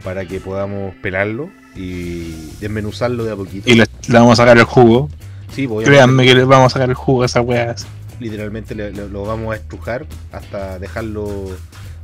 [0.04, 3.68] para que podamos pelarlo y desmenuzarlo de a poquito.
[3.68, 5.08] Y le, le vamos a sacar el jugo.
[5.52, 7.86] Sí, voy Créanme que le vamos a sacar el jugo a esas weas.
[8.20, 11.50] literalmente le- le- lo vamos a estrujar hasta dejarlo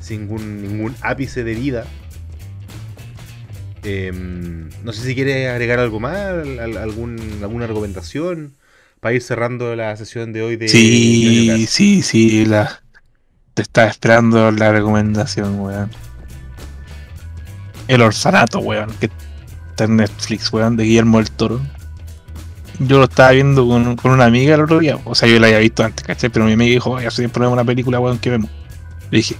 [0.00, 1.84] sin ningún, ningún ápice de vida.
[3.88, 8.52] Em, no sé si quieres agregar algo más, al- al- algún, alguna recomendación
[9.00, 12.82] para ir cerrando la sesión de hoy de Sí, sí, sí, la,
[13.54, 15.90] te estaba esperando la recomendación, weón.
[17.86, 19.10] El orfanato, weón, que
[19.70, 21.60] está en Netflix, weón, de Guillermo del Toro.
[22.80, 25.46] Yo lo estaba viendo con, con una amiga el otro día, o sea, yo la
[25.48, 26.28] había visto antes, ¿cachai?
[26.30, 28.50] Pero mi amiga dijo, "Oye, hace tiempo una película, weón, que vemos.
[29.10, 29.36] Le dije,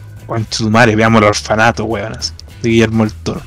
[0.57, 2.32] tu madre, veamos el orfanato, weón, así,
[2.62, 3.42] de Guillermo del Toro.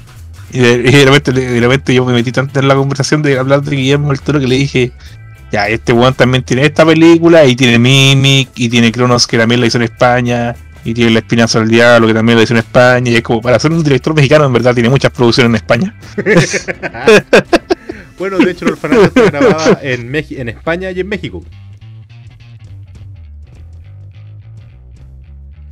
[0.53, 3.37] Y de, y de repente, de repente yo me metí tanto en la conversación de
[3.39, 4.91] hablar de Guillermo del Toro que le dije,
[5.51, 9.61] ya, este weón también tiene esta película, y tiene Mimic, y tiene Cronos, que también
[9.61, 12.59] la hizo en España, y tiene La Espinaza del Diablo, que también la hizo en
[12.59, 15.55] España, y es como, para ser un director mexicano, en verdad, tiene muchas producciones en
[15.55, 15.95] España.
[18.19, 21.43] bueno, de hecho, el orfanato está grabado en, en España y en México.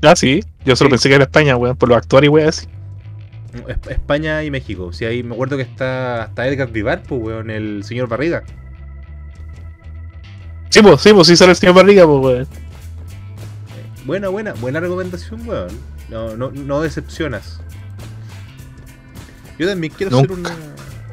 [0.02, 0.92] Ah, sí, yo solo Sí.
[0.92, 2.68] pensé que era España, weón, por los actores y weón así.
[3.68, 4.92] Es- España y México.
[4.94, 8.44] Sí, ahí me acuerdo que está, está Edgar Vivar, pues, weón, el señor Barriga.
[10.70, 12.48] Sí, pues, sí, pues, sí sale el señor Barriga, pues, weón.
[14.06, 15.70] Buena, buena, buena recomendación, weón.
[16.10, 17.60] No, no, no decepcionas.
[19.58, 20.52] Yo también quiero hacer una,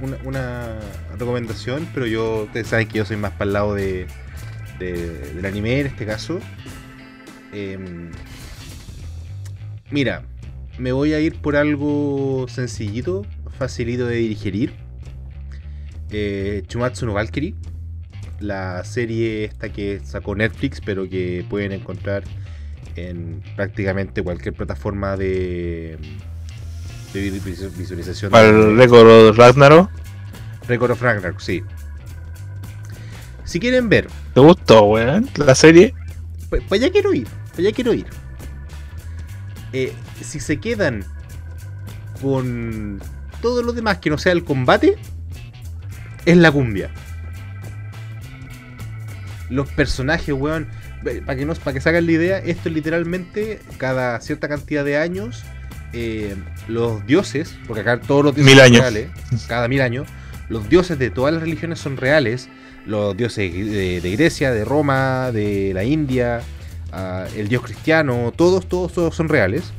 [0.01, 0.75] una, una
[1.19, 4.07] recomendación, pero yo, ustedes saben que yo soy más para el lado de,
[4.79, 6.39] de- del anime en este caso.
[7.53, 8.11] Em,
[9.91, 10.23] mira,
[10.79, 13.25] me voy a ir por algo sencillito,
[13.59, 14.73] facilito de digerir.
[16.11, 17.55] Eh, Chumatsu no Valkyrie,
[18.41, 22.23] la serie esta que sacó Netflix, pero que pueden encontrar
[22.95, 25.99] en prácticamente cualquier plataforma de,
[27.13, 28.31] de visu- visualización.
[28.31, 29.91] Para el récord de Ragnarok,
[30.69, 31.63] Record of Ragnarok, sí.
[33.45, 35.29] Si quieren ver, ¿te gustó, weón?
[35.37, 35.95] La serie.
[36.51, 38.07] pues para allá quiero ir, para allá quiero ir.
[39.73, 39.93] Eh,
[40.25, 41.05] si se quedan
[42.21, 43.01] con
[43.41, 44.97] todo lo demás que no sea el combate,
[46.25, 46.91] es la cumbia.
[49.49, 50.69] Los personajes, weón,
[51.25, 54.85] para que, no, para que se hagan la idea, esto es literalmente cada cierta cantidad
[54.85, 55.45] de años,
[55.93, 56.35] eh,
[56.67, 58.81] los dioses, porque acá todos los dioses Mil son años.
[58.81, 59.11] reales,
[59.47, 60.09] cada mil años,
[60.49, 62.49] los dioses de todas las religiones son reales,
[62.87, 66.41] los dioses de, de Grecia, de Roma, de la India,
[66.93, 69.73] ah, el dios cristiano, todos, todos, todos son reales.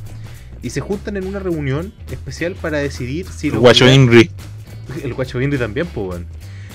[0.68, 4.30] Y se juntan en una reunión especial para decidir si la Guacho Inri.
[5.02, 6.24] el guacho Inri también, pues.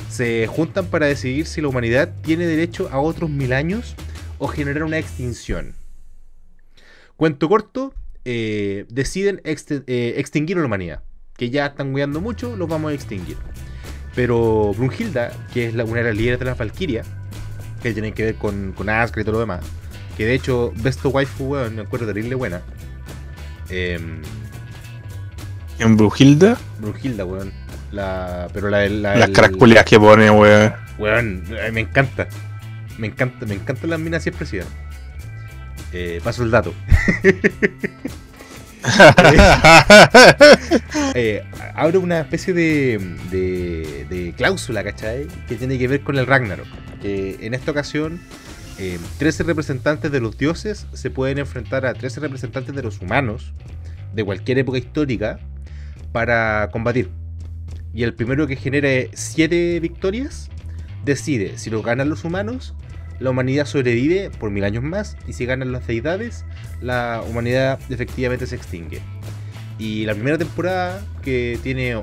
[0.09, 3.95] Se juntan para decidir si la humanidad tiene derecho a otros mil años
[4.39, 5.75] o generar una extinción.
[7.17, 7.93] Cuento corto,
[8.25, 11.03] eh, deciden eh, extinguir a la humanidad.
[11.37, 13.37] Que ya están cuidando mucho, los vamos a extinguir.
[14.15, 17.07] Pero Brunhilda, que es la, una de las líderes de las Valkyrias,
[17.83, 19.63] que tienen que ver con, con Asgard y todo lo demás,
[20.17, 22.63] que de hecho, Besto Waifu, weón, me acuerdo terrible buena.
[23.73, 24.21] Em,
[25.79, 27.53] En Brujilda, Brunhilda, weón.
[27.91, 30.73] La, pero la, la las culiadas que pone, weón.
[30.99, 32.29] Weón, eh, me encanta.
[32.99, 34.67] Me encanta, me encantan las minas así expresivas.
[35.93, 36.73] Eh, paso el dato.
[41.15, 41.45] Eh,
[41.75, 42.99] abre una especie de,
[43.31, 45.29] de, de cláusula, ¿cachai?
[45.47, 46.67] Que tiene que ver con el Ragnarok.
[47.01, 48.19] Que en esta ocasión,
[48.85, 53.53] eh, 13 representantes de los dioses se pueden enfrentar a 13 representantes de los humanos
[54.13, 55.39] de cualquier época histórica
[56.11, 57.09] para combatir.
[57.95, 60.51] Y el primero que genere 7 victorias
[61.05, 62.75] decide si lo ganan los humanos,
[63.21, 66.45] la humanidad sobrevive por mil años más y si ganan las deidades,
[66.81, 69.01] la humanidad efectivamente se extingue.
[69.79, 72.03] Y la primera temporada, que tiene,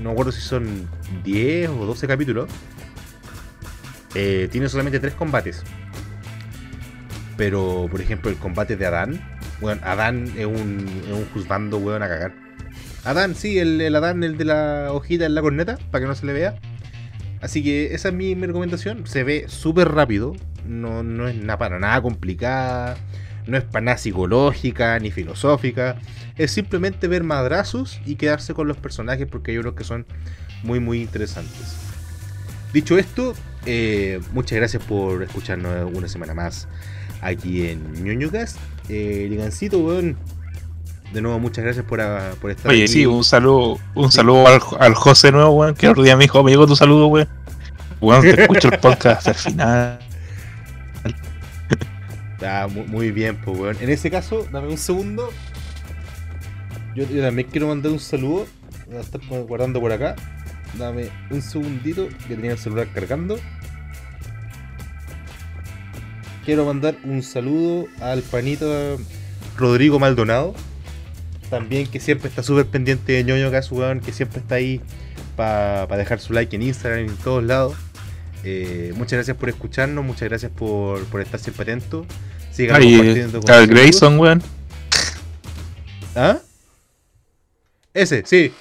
[0.00, 0.88] no acuerdo si son
[1.24, 2.48] 10 o 12 capítulos,
[4.14, 5.64] eh, tiene solamente 3 combates.
[7.40, 9.18] Pero, por ejemplo, el combate de Adán,
[9.62, 12.34] bueno, Adán es un, es un juzgando, weón, a cagar.
[13.02, 16.14] Adán, sí, el, el Adán, el de la hojita en la corneta, para que no
[16.14, 16.56] se le vea.
[17.40, 19.06] Así que esa es mi, mi recomendación.
[19.06, 20.36] Se ve súper rápido.
[20.66, 22.98] No, no es nada para nada complicada.
[23.46, 25.96] No es para nada psicológica ni filosófica.
[26.36, 30.04] Es simplemente ver madrazos y quedarse con los personajes porque hay unos que son
[30.62, 31.78] muy muy interesantes.
[32.74, 33.32] Dicho esto,
[33.64, 36.68] eh, muchas gracias por escucharnos una semana más
[37.20, 38.56] aquí en ñoñocast.
[38.88, 40.16] Eh, Ligancito, weón.
[41.12, 42.92] De nuevo, muchas gracias por, ah, por estar Oye, aquí.
[42.92, 46.42] sí, un saludo, un saludo al, al José nuevo, weón, que otro día me dijo,
[46.44, 47.28] me llegó tu saludo, weón.
[48.00, 49.98] Weón, te escucho el podcast hasta el final.
[52.42, 53.76] Ah, mu- muy bien, pues, weón.
[53.80, 55.30] En ese caso, dame un segundo.
[56.96, 58.46] Yo, yo también quiero mandar un saludo.
[58.86, 60.16] Voy a estar guardando por acá.
[60.78, 63.38] Dame un segundito, que tenía el celular cargando.
[66.44, 68.98] Quiero mandar un saludo al panito
[69.56, 70.54] Rodrigo Maldonado.
[71.50, 74.80] También que siempre está súper pendiente de ñoño weón, que siempre está ahí
[75.36, 77.74] para dejar su like en Instagram y en todos lados.
[78.44, 82.06] Eh, muchas gracias por escucharnos, muchas gracias por, por estar siempre atento.
[82.52, 83.66] Sigan compartiendo con Carl.
[83.66, 84.42] Grayson, weón.
[86.14, 86.38] ¿Ah?
[87.92, 88.52] Ese, sí.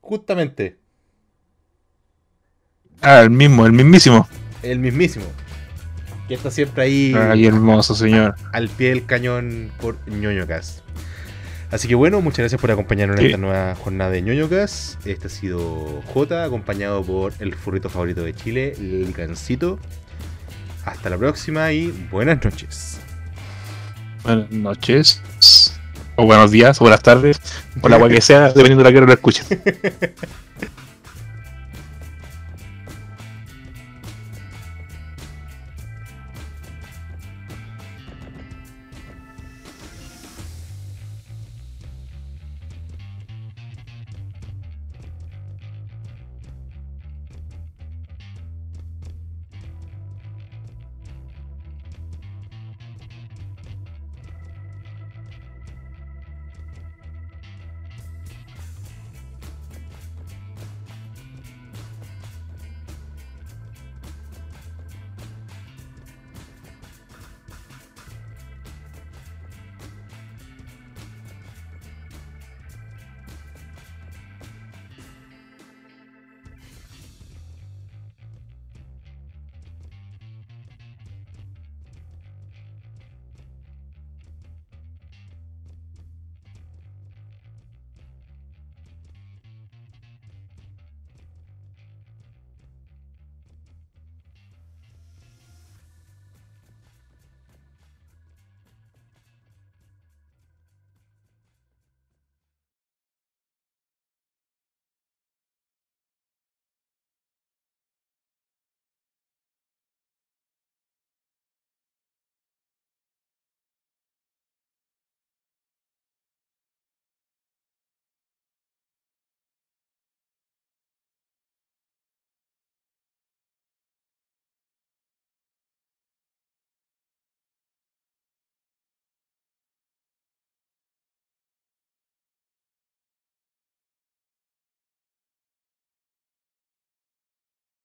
[0.00, 0.76] Justamente,
[3.00, 4.26] Ah, el mismo, el mismísimo.
[4.62, 5.26] el mismísimo.
[6.28, 8.34] Que está siempre ahí Ay, hermoso señor.
[8.52, 10.82] al pie del cañón por ñoñocas.
[11.70, 14.98] Así que bueno, muchas gracias por acompañarnos en esta nueva jornada de ñoñocas.
[15.04, 19.78] Este ha sido J, acompañado por el furrito favorito de Chile, Licancito.
[20.84, 23.00] Hasta la próxima y buenas noches.
[24.22, 25.20] Buenas noches.
[26.16, 27.40] O buenos días, o buenas tardes,
[27.80, 29.44] o la que sea, dependiendo de la que lo escuchen.